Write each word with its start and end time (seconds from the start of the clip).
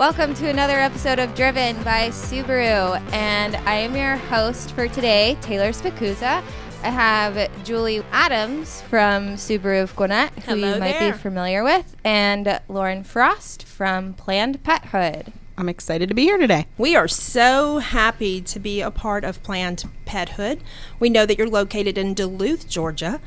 Welcome 0.00 0.32
to 0.36 0.48
another 0.48 0.78
episode 0.78 1.18
of 1.18 1.34
Driven 1.34 1.76
by 1.82 2.08
Subaru, 2.08 2.98
and 3.12 3.54
I 3.54 3.74
am 3.74 3.94
your 3.94 4.16
host 4.16 4.72
for 4.72 4.88
today, 4.88 5.36
Taylor 5.42 5.72
Spicuzza. 5.72 6.42
I 6.82 6.88
have 6.88 7.50
Julie 7.64 8.02
Adams 8.10 8.80
from 8.88 9.34
Subaru 9.34 9.82
of 9.82 9.94
Gwinnett, 9.94 10.32
who 10.36 10.52
Hello 10.52 10.72
you 10.72 10.80
might 10.80 10.98
there. 10.98 11.12
be 11.12 11.18
familiar 11.18 11.62
with, 11.62 11.94
and 12.02 12.62
Lauren 12.66 13.04
Frost 13.04 13.64
from 13.64 14.14
Planned 14.14 14.62
Pethood. 14.64 15.34
I'm 15.58 15.68
excited 15.68 16.08
to 16.08 16.14
be 16.14 16.22
here 16.22 16.38
today. 16.38 16.64
We 16.78 16.96
are 16.96 17.06
so 17.06 17.80
happy 17.80 18.40
to 18.40 18.58
be 18.58 18.80
a 18.80 18.90
part 18.90 19.22
of 19.22 19.42
Planned 19.42 19.84
Pethood. 20.06 20.60
We 20.98 21.10
know 21.10 21.26
that 21.26 21.36
you're 21.36 21.46
located 21.46 21.98
in 21.98 22.14
Duluth, 22.14 22.66
Georgia, 22.66 23.20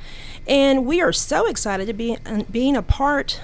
and 0.48 0.88
we 0.88 1.02
are 1.02 1.14
so 1.14 1.46
excited 1.46 1.86
to 1.86 1.94
be 1.94 2.18
uh, 2.26 2.46
being 2.52 2.76
a 2.76 2.82
part 2.82 3.40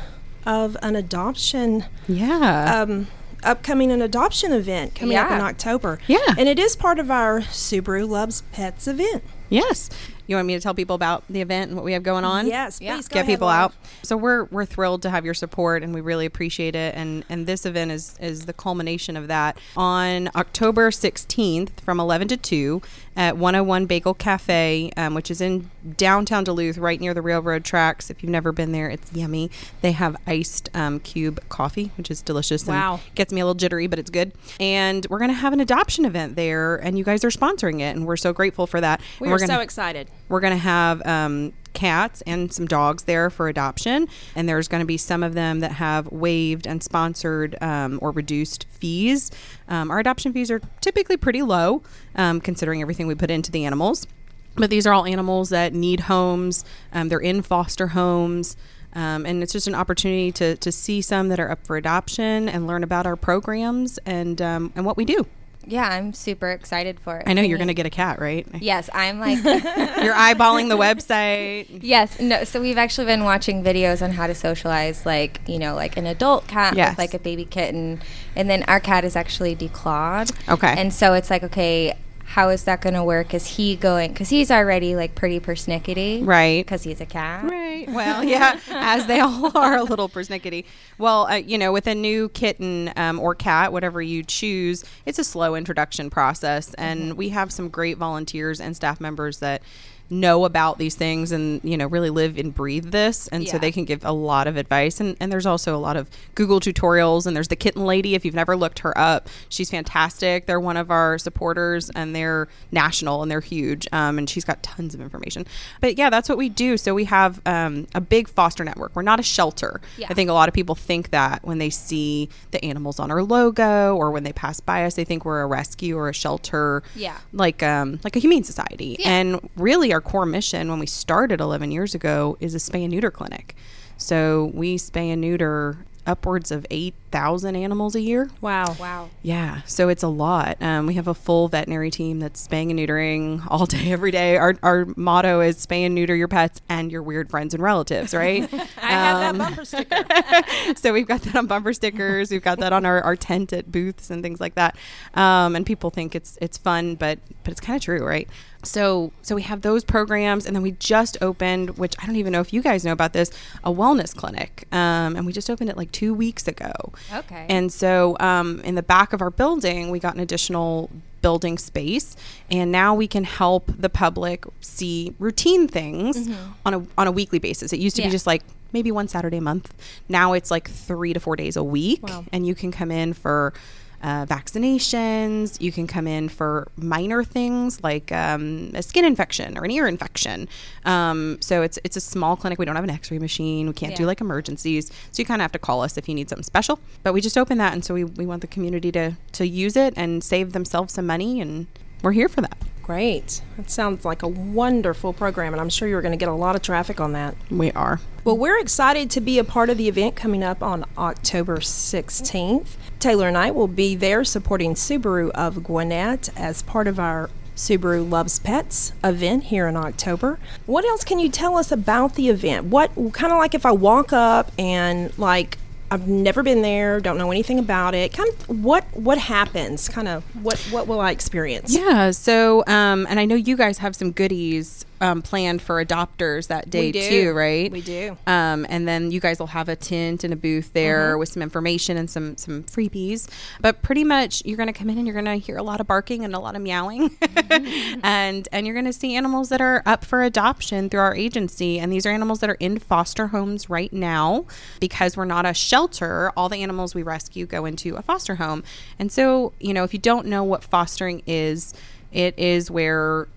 of 0.48 0.76
an 0.82 0.96
adoption 0.96 1.86
Yeah. 2.08 2.82
um, 2.82 3.08
upcoming 3.44 3.92
an 3.92 4.02
adoption 4.02 4.52
event 4.52 4.96
coming 4.96 5.18
up 5.18 5.32
in 5.32 5.40
October. 5.42 6.00
Yeah. 6.08 6.20
and 6.38 6.48
it 6.50 6.60
is 6.60 6.76
part 6.76 7.00
of 7.00 7.10
our 7.12 7.42
Subaru 7.42 8.08
Loves 8.08 8.44
Pets 8.52 8.88
event. 8.88 9.24
yes. 9.50 9.90
You 10.30 10.36
want 10.36 10.46
me 10.48 10.54
to 10.54 10.60
tell 10.60 10.76
people 10.76 10.96
about 10.96 11.24
the 11.28 11.42
event 11.42 11.70
and 11.70 11.76
what 11.76 11.84
we 11.84 11.94
have 11.94 12.04
going 12.04 12.24
on? 12.24 12.46
Yes, 12.46 12.80
Yeah. 12.80 12.94
please 12.94 13.08
go 13.08 13.16
Get 13.16 13.22
ahead, 13.22 13.34
people 13.34 13.48
Lauren. 13.48 13.62
out. 13.64 13.74
So 14.04 14.16
we're 14.16 14.44
we're 14.46 14.64
thrilled 14.66 15.02
to 15.02 15.10
have 15.10 15.26
your 15.26 15.34
support 15.34 15.82
and 15.82 15.92
we 15.92 16.02
really 16.02 16.28
appreciate 16.28 16.76
it. 16.76 16.94
And 16.96 17.26
and 17.30 17.48
this 17.48 17.66
event 17.66 17.90
is 17.92 18.14
is 18.20 18.46
the 18.46 18.54
culmination 18.54 19.18
of 19.18 19.28
that. 19.28 19.58
On 19.76 20.30
October 20.36 20.92
16th 20.92 21.80
from 21.82 22.00
11 22.00 22.28
to 22.28 22.38
2 22.38 22.80
at 23.16 23.38
101 23.38 23.88
Bagel 23.88 24.14
Cafe, 24.14 24.92
um, 24.96 25.16
which 25.16 25.32
is 25.32 25.42
in 25.42 25.72
downtown 25.98 26.44
Duluth, 26.44 26.78
right 26.78 27.02
near 27.02 27.16
the 27.16 27.24
railroad 27.24 27.64
tracks. 27.66 28.12
If 28.12 28.22
you've 28.22 28.32
never 28.32 28.52
been 28.52 28.72
there, 28.72 28.88
it's 28.88 29.12
yummy. 29.12 29.50
They 29.82 29.94
have 29.94 30.16
iced 30.28 30.70
um, 30.76 31.00
cube 31.00 31.40
coffee, 31.50 31.92
which 31.98 32.12
is 32.12 32.22
delicious. 32.22 32.62
and 32.68 32.76
Wow. 32.78 33.00
gets 33.16 33.34
me 33.34 33.42
a 33.42 33.46
little 33.46 33.56
jittery, 33.56 33.88
but 33.88 33.98
it's 33.98 34.12
good. 34.12 34.32
And 34.60 35.08
we're 35.10 35.20
gonna 35.20 35.34
have 35.34 35.54
an 35.54 35.60
adoption 35.60 36.06
event 36.06 36.36
there, 36.36 36.76
and 36.76 37.00
you 37.00 37.04
guys 37.04 37.24
are 37.26 37.30
sponsoring 37.32 37.80
it, 37.80 37.96
and 37.96 38.06
we're 38.06 38.16
so 38.16 38.32
grateful 38.32 38.68
for 38.68 38.80
that. 38.80 39.02
We 39.20 39.26
And 39.26 39.32
are 39.32 39.34
we're 39.36 39.40
gonna, 39.40 39.54
so 39.56 39.60
excited. 39.62 40.08
We're 40.30 40.40
going 40.40 40.54
to 40.54 40.58
have 40.58 41.06
um, 41.06 41.54
cats 41.74 42.22
and 42.26 42.52
some 42.54 42.68
dogs 42.68 43.04
there 43.04 43.30
for 43.30 43.48
adoption. 43.48 44.08
And 44.36 44.48
there's 44.48 44.68
going 44.68 44.82
to 44.82 44.88
be 44.88 44.98
some 44.98 45.24
of 45.24 45.34
them 45.34 45.60
that 45.60 45.74
have 45.74 46.12
waived 46.12 46.68
and 46.68 46.82
sponsored 46.82 47.56
um, 47.62 48.00
or 48.02 48.12
reduced 48.12 48.66
fees. 48.70 49.32
Um, 49.68 49.92
our 49.92 50.00
adoption 50.00 50.34
fees 50.34 50.52
are 50.52 50.62
typically 50.82 51.18
pretty 51.18 51.42
low, 51.42 51.82
um, 52.16 52.42
considering 52.42 52.82
everything 52.82 53.08
we 53.08 53.16
put 53.16 53.32
into 53.32 53.52
the 53.52 53.66
animals. 53.66 54.08
But 54.56 54.70
these 54.70 54.86
are 54.88 54.94
all 54.94 55.06
animals 55.06 55.50
that 55.50 55.74
need 55.74 56.02
homes, 56.02 56.66
um, 56.92 57.10
they're 57.10 57.20
in 57.20 57.42
foster 57.42 57.88
homes. 57.88 58.58
Um, 58.94 59.26
and 59.26 59.44
it's 59.44 59.54
just 59.54 59.68
an 59.68 59.76
opportunity 59.76 60.32
to, 60.34 60.58
to 60.58 60.72
see 60.72 61.02
some 61.02 61.30
that 61.30 61.40
are 61.40 61.52
up 61.52 61.66
for 61.66 61.78
adoption 61.78 62.50
and 62.50 62.66
learn 62.66 62.84
about 62.84 63.06
our 63.06 63.16
programs 63.16 64.00
and 64.00 64.42
um, 64.42 64.74
and 64.76 64.84
what 64.84 64.98
we 64.98 65.06
do. 65.06 65.28
Yeah, 65.66 65.88
I'm 65.88 66.14
super 66.14 66.50
excited 66.52 67.00
for 67.00 67.18
it. 67.18 67.24
I 67.28 67.34
know 67.34 67.42
you're 67.42 67.58
going 67.58 67.68
to 67.68 67.74
get 67.74 67.86
a 67.86 67.90
cat, 67.92 68.20
right? 68.20 68.48
Yes, 68.60 68.90
I'm 68.94 69.20
like. 69.20 69.44
You're 69.44 70.14
eyeballing 70.14 70.70
the 70.70 70.78
website. 70.78 71.68
Yes, 71.84 72.20
no. 72.20 72.44
So 72.44 72.62
we've 72.62 72.78
actually 72.78 73.06
been 73.06 73.24
watching 73.24 73.64
videos 73.64 74.02
on 74.02 74.12
how 74.12 74.28
to 74.28 74.34
socialize, 74.36 75.06
like 75.06 75.42
you 75.48 75.60
know, 75.60 75.76
like 75.76 75.98
an 75.98 76.06
adult 76.08 76.48
cat 76.48 76.76
Yes. 76.76 76.92
with 76.92 76.98
like 77.00 77.14
a 77.14 77.20
baby 77.20 77.46
kitten, 77.46 78.02
and 78.36 78.50
then 78.50 78.64
our 78.64 78.80
cat 78.80 79.04
is 79.06 79.16
actually 79.16 79.56
declawed. 79.56 80.32
Okay. 80.50 80.74
And 80.78 80.94
so 80.94 81.14
it's 81.14 81.30
like, 81.30 81.44
okay, 81.44 81.96
how 82.30 82.50
is 82.50 82.66
that 82.66 82.80
going 82.80 82.94
to 82.94 83.04
work? 83.04 83.34
Is 83.34 83.48
he 83.48 83.76
going? 83.76 84.12
Because 84.12 84.30
he's 84.30 84.52
already 84.52 84.96
like 84.96 85.16
pretty 85.16 85.40
persnickety, 85.40 86.24
Right. 86.24 86.64
Because 86.64 86.84
he's 86.84 87.02
a 87.02 87.06
cat. 87.08 87.44
Right. 87.46 87.90
Well, 87.90 88.24
yeah, 88.24 88.60
as 88.70 89.08
they 89.08 89.20
all 89.20 89.52
are 89.58 89.78
a 89.78 89.84
little 89.84 90.08
persnickety. 90.08 90.66
Well, 91.00 91.26
uh, 91.26 91.36
you 91.38 91.58
know, 91.58 91.72
with 91.72 91.88
a 91.88 91.96
new 91.96 92.30
kitten 92.30 92.94
um, 92.96 93.20
or 93.20 93.34
cat, 93.34 93.74
whatever 93.74 94.00
you 94.00 94.22
choose, 94.22 94.86
it's 95.08 95.18
a 95.18 95.24
slow 95.24 95.56
introduction 95.56 96.12
process. 96.12 96.76
And 96.76 97.14
we 97.16 97.30
have 97.30 97.52
some 97.52 97.68
great 97.68 97.98
volunteers 97.98 98.62
and 98.62 98.76
staff 98.76 99.02
members 99.02 99.40
that 99.40 99.64
know 100.10 100.46
about 100.46 100.78
these 100.78 100.96
things 100.96 101.32
and 101.32 101.62
you 101.64 101.78
know 101.78 101.88
really 101.88 102.10
live 102.10 102.38
and 102.38 102.54
breathe 102.54 102.92
this. 102.92 103.28
And 103.30 103.48
so 103.48 103.58
they 103.58 103.72
can 103.72 103.86
give 103.86 104.04
a 104.04 104.12
lot 104.12 104.48
of 104.48 104.58
advice. 104.58 105.00
And, 105.00 105.16
and 105.20 105.32
there's 105.32 105.46
also 105.46 105.76
a 105.76 105.78
lot 105.78 105.98
of 105.98 106.10
google 106.36 106.60
tutorials 106.60 107.26
and 107.28 107.36
there's 107.36 107.48
the 107.50 107.56
kitten 107.56 107.86
lady. 107.86 108.16
If 108.16 108.26
you've 108.26 108.36
never 108.36 108.56
looked 108.56 108.80
her 108.80 108.98
up 108.98 109.30
she's 109.50 109.70
fantastic. 109.70 110.46
They're 110.46 110.60
one 110.60 110.78
of 110.78 110.90
our 110.92 111.18
supporters 111.18 111.90
and 111.92 112.16
they're 112.16 112.48
national 112.72 113.22
and 113.22 113.32
they're 113.32 113.40
huge 113.42 113.88
um, 113.92 114.18
and 114.18 114.30
she's 114.30 114.44
got 114.46 114.62
tons 114.64 114.94
of 114.96 115.02
information. 115.02 115.46
But 115.82 115.98
yeah 115.98 116.10
that's 116.10 116.28
what 116.30 116.38
we 116.38 116.50
do. 116.50 116.78
So 116.78 116.94
we 116.94 117.06
have 117.06 117.42
um, 117.46 117.88
a 117.96 118.02
big 118.02 118.28
foster 118.28 118.64
network. 118.64 118.96
We're 118.96 119.02
not 119.04 119.20
a 119.20 119.24
shelter. 119.24 119.82
Yeah. 119.98 120.08
i 120.10 120.14
think 120.14 120.30
a 120.30 120.34
lot 120.34 120.48
of 120.50 120.54
people 120.54 120.76
think 120.76 121.10
that 121.12 121.44
when 121.44 121.58
they 121.58 121.70
see 121.70 122.30
the 122.52 122.64
animals 122.64 123.00
on 123.00 123.12
our 123.12 123.24
logo 123.24 123.96
or 123.96 124.12
when 124.12 124.24
they 124.24 124.34
pass 124.34 124.60
by 124.60 124.86
us 124.86 124.96
they 124.96 125.04
think 125.04 125.26
we're 125.26 125.42
a 125.42 125.46
rescue 125.48 125.98
or 125.98 126.10
a 126.10 126.14
shelter 126.14 126.84
Yeah. 126.96 127.18
like 127.34 127.62
um 127.64 128.00
like 128.04 128.16
a 128.16 128.20
humane 128.20 128.44
society. 128.44 128.96
Yeah. 129.00 129.10
and 129.12 129.50
really 129.56 129.92
our 129.94 129.99
core 130.02 130.26
mission 130.26 130.70
when 130.70 130.80
we 130.80 130.86
started 130.86 131.42
11 131.42 131.72
years 131.72 131.96
ago 131.96 132.38
is 132.40 132.56
a 132.56 132.58
spay 132.58 132.84
and 132.84 132.92
neuter 132.92 133.12
clinic. 133.12 133.56
So 133.98 134.52
we 134.54 134.78
spay 134.78 135.12
and 135.12 135.22
neuter 135.22 135.86
upwards 136.08 136.52
of 136.52 136.66
8000 137.14 137.56
animals 137.56 137.96
a 137.96 138.02
year 138.02 138.30
Wow. 138.42 138.76
Wow. 138.80 139.10
yeah, 139.24 139.62
so 139.66 139.90
it's 139.90 140.04
a 140.04 140.08
lot. 140.08 140.62
Um, 140.62 140.86
we 140.86 140.94
have 140.96 141.08
a 141.08 141.14
full 141.14 141.48
veterinary 141.48 141.90
team 141.92 142.20
that's 142.20 142.40
spaying 142.40 142.70
and 142.72 142.80
neutering 142.80 143.46
all 143.50 143.66
day, 143.66 143.92
every 143.92 144.12
day. 144.12 144.38
Our, 144.38 144.56
our 144.62 144.86
motto 144.96 145.42
is 145.42 145.58
spay 145.66 145.86
and 145.86 145.96
neuter 145.96 146.16
your 146.16 146.28
pets 146.28 146.62
and 146.70 146.92
your 146.92 147.02
weird 147.02 147.30
friends 147.30 147.54
and 147.54 147.64
relatives, 147.64 148.14
right? 148.14 148.44
I 148.82 148.92
have 148.92 149.18
Um, 149.18 149.38
that 149.38 149.50
bumper 149.50 149.66
sticker. 149.66 150.76
so 150.78 150.94
we've 150.94 151.08
got 151.08 151.22
that 151.24 151.36
on 151.36 151.48
bumper 151.48 151.74
stickers. 151.74 152.30
We've 152.32 152.44
got 152.44 152.60
that 152.60 152.74
on 152.74 152.86
our, 152.86 153.02
our 153.02 153.16
tent 153.16 153.54
at 153.54 153.72
booths 153.72 154.10
and 154.12 154.22
things 154.22 154.40
like 154.40 154.56
that. 154.56 154.76
Um, 155.16 155.56
and 155.56 155.66
people 155.66 155.90
think 155.90 156.16
it's 156.16 156.38
it's 156.42 156.58
fun, 156.58 156.96
but 156.96 157.20
but 157.44 157.52
it's 157.52 157.62
kind 157.62 157.76
of 157.76 157.82
true, 157.84 158.06
right? 158.06 158.30
So 158.64 159.12
so 159.22 159.36
we 159.36 159.42
have 159.44 159.62
those 159.62 159.84
programs, 159.86 160.46
and 160.46 160.54
then 160.56 160.62
we 160.64 160.72
just 160.74 161.18
opened, 161.22 161.78
which 161.78 161.96
I 162.02 162.06
don't 162.06 162.18
even 162.18 162.34
know 162.34 162.42
if 162.42 162.52
you 162.52 162.62
guys 162.62 162.84
know 162.84 162.92
about 162.92 163.14
this, 163.14 163.32
a 163.64 163.72
wellness 163.72 164.14
clinic. 164.16 164.66
Um, 164.72 165.16
and 165.16 165.26
we 165.26 165.32
just 165.32 165.50
opened 165.50 165.70
it 165.70 165.78
like 165.78 165.92
two 165.92 166.14
weeks 166.14 166.46
ago. 166.48 166.72
Okay. 167.14 167.46
And 167.50 167.72
so 167.72 168.16
um, 168.20 168.60
in 168.62 168.76
the 168.76 168.84
back 168.84 169.14
of 169.14 169.22
our 169.22 169.30
building, 169.30 169.90
we 169.92 170.00
got 170.00 170.14
an 170.16 170.20
additional 170.20 170.90
building 171.22 171.58
space, 171.58 172.16
and 172.50 172.72
now 172.72 172.96
we 172.96 173.08
can 173.08 173.26
help 173.26 173.70
the 173.78 173.90
public 173.90 174.46
see 174.62 175.14
routine 175.20 175.68
things 175.68 176.30
on 176.66 176.74
a 176.74 176.86
on 176.98 177.08
a 177.08 177.12
weekly 177.12 177.40
basis. 177.40 177.74
It 177.74 177.80
used 177.80 177.96
to 177.98 178.02
Yeah. 178.02 178.08
be 178.08 178.12
just 178.12 178.26
like 178.28 178.42
maybe 178.72 178.92
one 178.92 179.08
Saturday 179.08 179.38
a 179.38 179.42
month. 179.42 179.74
Now 180.08 180.34
it's 180.34 180.50
like 180.52 180.70
three 180.70 181.12
to 181.14 181.20
four 181.20 181.36
days 181.36 181.58
a 181.58 181.64
week, 181.64 182.04
Wow. 182.08 182.24
and 182.32 182.46
you 182.48 182.56
can 182.56 182.72
come 182.72 182.92
in 182.92 183.14
for. 183.14 183.54
Uh, 184.02 184.26
vaccinations. 184.26 185.60
You 185.62 185.72
can 185.72 185.88
come 185.88 186.08
in 186.08 186.30
for 186.30 186.70
minor 186.78 187.24
things 187.24 187.84
like 187.84 188.12
um, 188.12 188.72
a 188.74 188.82
skin 188.82 189.04
infection 189.04 189.58
or 189.58 189.66
an 189.66 189.72
ear 189.72 189.88
infection. 189.88 190.48
Um, 190.86 191.38
so 191.42 191.62
it's 191.62 191.78
it's 191.84 191.98
a 191.98 192.02
small 192.02 192.36
clinic. 192.36 192.60
We 192.60 192.66
don't 192.66 192.76
have 192.76 192.84
an 192.84 192.90
X-ray 192.90 193.20
machine. 193.20 193.68
We 193.68 193.74
can't 193.74 193.96
do 193.96 194.06
like 194.06 194.22
emergencies. 194.22 194.88
So 195.12 195.22
you 195.22 195.26
kind 195.26 195.42
of 195.42 195.44
have 195.44 195.52
to 195.54 195.60
call 195.60 195.82
us 195.82 195.98
if 195.98 196.08
you 196.08 196.16
need 196.16 196.30
something 196.30 196.44
special. 196.44 196.80
But 197.04 197.14
we 197.14 197.22
just 197.22 197.38
opened 197.38 197.60
that, 197.60 197.74
and 197.74 197.84
so 197.84 197.94
we, 197.94 198.06
we 198.06 198.26
want 198.26 198.42
the 198.42 198.48
community 198.48 198.92
to 198.94 199.18
to 199.34 199.48
use 199.48 199.76
it 199.76 199.94
and 199.98 200.24
save 200.24 200.54
themselves 200.54 200.94
some 200.94 201.06
money, 201.06 201.42
and 201.42 201.68
we're 202.02 202.14
here 202.14 202.30
for 202.30 202.42
that. 202.42 202.58
Great. 202.90 203.44
That 203.56 203.70
sounds 203.70 204.04
like 204.04 204.24
a 204.24 204.28
wonderful 204.28 205.14
program, 205.14 205.54
and 205.54 205.62
I'm 205.62 205.70
sure 205.70 205.88
you're 205.88 206.02
going 206.02 206.12
to 206.12 206.18
get 206.18 206.28
a 206.28 206.34
lot 206.34 206.56
of 206.56 206.64
traffic 206.64 207.00
on 207.00 207.14
that. 207.14 207.36
We 207.52 207.72
are. 207.74 208.00
Well, 208.24 208.36
we're 208.36 208.60
excited 208.60 209.12
to 209.12 209.22
be 209.22 209.38
a 209.38 209.44
part 209.44 209.70
of 209.70 209.78
the 209.78 209.88
event 209.88 210.16
coming 210.16 210.42
up 210.42 210.64
on 210.64 210.86
October 210.98 211.58
16th. 211.58 212.70
Taylor 213.00 213.28
and 213.28 213.38
I 213.38 213.52
will 213.52 213.68
be 213.68 213.96
there 213.96 214.24
supporting 214.24 214.74
Subaru 214.74 215.30
of 215.32 215.64
Gwinnett 215.64 216.30
as 216.36 216.62
part 216.62 216.88
of 216.88 217.00
our 217.00 217.30
Subaru 217.56 218.10
Loves 218.10 218.40
Pets 218.40 218.94
event 219.04 219.46
here 219.46 219.68
in 219.68 219.76
October. 219.76 220.40
What 220.66 220.86
else 220.86 221.04
can 221.04 221.20
you 221.20 221.30
tell 221.30 221.58
us 221.58 221.72
about 221.72 222.16
the 222.16 222.30
event? 222.30 222.68
What 222.68 222.92
kind 223.14 223.34
of 223.34 223.38
like 223.38 223.54
if 223.54 223.66
I 223.66 223.72
walk 223.72 224.14
up 224.14 224.52
and 224.58 225.18
like 225.18 225.58
I've 225.92 226.08
never 226.08 226.44
been 226.44 226.62
there, 226.62 227.00
don't 227.00 227.18
know 227.18 227.32
anything 227.32 227.58
about 227.58 227.96
it. 227.96 228.14
Kind 228.14 228.30
of 228.30 228.64
what 228.64 228.86
what 228.96 229.18
happens? 229.18 229.90
Kind 229.90 230.08
of 230.08 230.24
what 230.44 230.58
what 230.72 230.88
will 230.88 231.00
I 231.00 231.12
experience? 231.12 231.76
Yeah. 231.76 232.12
So, 232.12 232.64
um, 232.68 233.08
and 233.10 233.20
I 233.20 233.26
know 233.26 233.36
you 233.36 233.58
guys 233.58 233.80
have 233.80 233.96
some 233.96 234.12
goodies 234.12 234.86
um, 235.02 235.22
planned 235.22 235.62
for 235.62 235.84
adopters 235.84 236.48
that 236.48 236.70
day 236.70 236.92
too, 236.92 237.32
right? 237.34 237.72
We 237.72 237.82
do. 237.82 238.18
Um, 238.28 238.66
and 238.70 238.88
then 238.88 239.12
you 239.12 239.20
guys 239.20 239.40
will 239.40 239.48
have 239.48 239.70
a 239.70 239.76
tent 239.76 240.24
and 240.24 240.34
a 240.34 240.36
booth 240.36 240.74
there 240.74 241.12
Mm-hmm. 241.12 241.20
with 241.20 241.30
some 241.30 241.42
information 241.44 241.98
and 241.98 242.10
some 242.10 242.36
some 242.38 242.64
freebies. 242.64 243.30
But 243.62 243.82
pretty 243.82 244.04
much, 244.04 244.44
you're 244.46 244.58
going 244.58 244.68
to 244.68 244.74
come 244.74 244.90
in 244.90 244.98
and 244.98 245.08
you're 245.08 245.14
going 245.14 245.26
to 245.26 245.36
hear 245.46 245.58
a 245.58 245.64
lot 245.64 245.80
of 245.80 245.88
barking 245.88 246.26
and 246.26 246.34
a 246.36 246.40
lot 246.40 246.56
of 246.56 246.62
meowing, 246.62 247.10
Mm-hmm. 247.10 248.00
and 248.04 248.48
and 248.52 248.66
you're 248.66 248.74
going 248.76 248.86
to 248.86 248.94
see 248.94 249.16
animals 249.16 249.50
that 249.50 249.62
are 249.62 249.82
up 249.86 250.04
for 250.06 250.22
adoption 250.24 250.90
through 250.90 251.00
our 251.00 251.16
agency. 251.16 251.80
And 251.80 251.92
these 251.92 252.06
are 252.06 252.12
animals 252.12 252.40
that 252.42 252.50
are 252.50 252.58
in 252.60 252.80
foster 252.80 253.28
homes 253.28 253.70
right 253.70 253.92
now 253.94 254.46
because 254.80 255.16
we're 255.18 255.26
not 255.26 255.46
a 255.46 255.54
shelter. 255.54 256.32
All 256.36 256.50
the 256.50 256.62
animals 256.62 256.94
we 256.96 257.04
rescue 257.04 257.46
go 257.46 257.66
into 257.66 257.96
a 257.96 258.02
foster 258.02 258.36
home. 258.36 258.64
And 258.98 259.12
so, 259.12 259.54
you 259.60 259.74
know, 259.74 259.84
if 259.84 259.94
you 259.94 260.00
don't 260.00 260.26
know 260.28 260.44
what 260.44 260.64
fostering 260.64 261.24
is, 261.26 261.74
it 262.12 262.38
is 262.38 262.70
where 262.72 263.28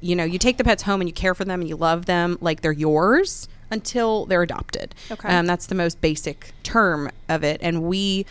you 0.00 0.14
know, 0.16 0.24
you 0.24 0.38
take 0.38 0.56
the 0.58 0.64
pets 0.64 0.82
home 0.82 1.00
and 1.00 1.08
you 1.08 1.14
care 1.14 1.34
for 1.34 1.44
them 1.44 1.60
and 1.60 1.68
you 1.68 1.76
love 1.76 2.06
them 2.06 2.38
like 2.40 2.60
they're 2.60 2.72
yours 2.72 3.48
until 3.70 4.26
they're 4.26 4.42
adopted. 4.42 4.94
Okay. 5.10 5.28
Um, 5.28 5.46
that's 5.46 5.66
the 5.66 5.74
most 5.74 6.00
basic 6.00 6.52
term 6.62 7.10
of 7.28 7.42
it. 7.44 7.60
And 7.62 7.82
we 7.84 8.26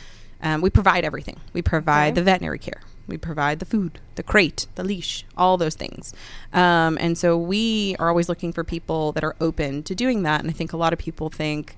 Um, 0.45 0.59
we 0.59 0.69
provide 0.69 1.05
everything. 1.05 1.39
We 1.53 1.61
provide 1.61 2.07
Okay. 2.11 2.15
the 2.15 2.23
veterinary 2.23 2.59
care. 2.59 2.81
We 3.07 3.17
provide 3.17 3.59
the 3.59 3.65
food, 3.65 3.99
the 4.15 4.23
crate, 4.23 4.67
the 4.75 4.83
leash, 4.83 5.25
all 5.37 5.55
those 5.57 5.75
things. 5.75 6.13
Um, 6.51 6.97
and 6.99 7.17
so 7.17 7.37
we 7.37 7.95
are 7.97 8.09
always 8.09 8.27
looking 8.27 8.51
for 8.51 8.65
people 8.65 9.13
that 9.13 9.23
are 9.23 9.37
open 9.39 9.83
to 9.83 9.95
doing 9.95 10.23
that. 10.23 10.41
And 10.41 10.49
I 10.49 10.53
think 10.53 10.73
a 10.73 10.77
lot 10.77 10.91
of 10.91 10.99
people 10.99 11.29
think, 11.29 11.75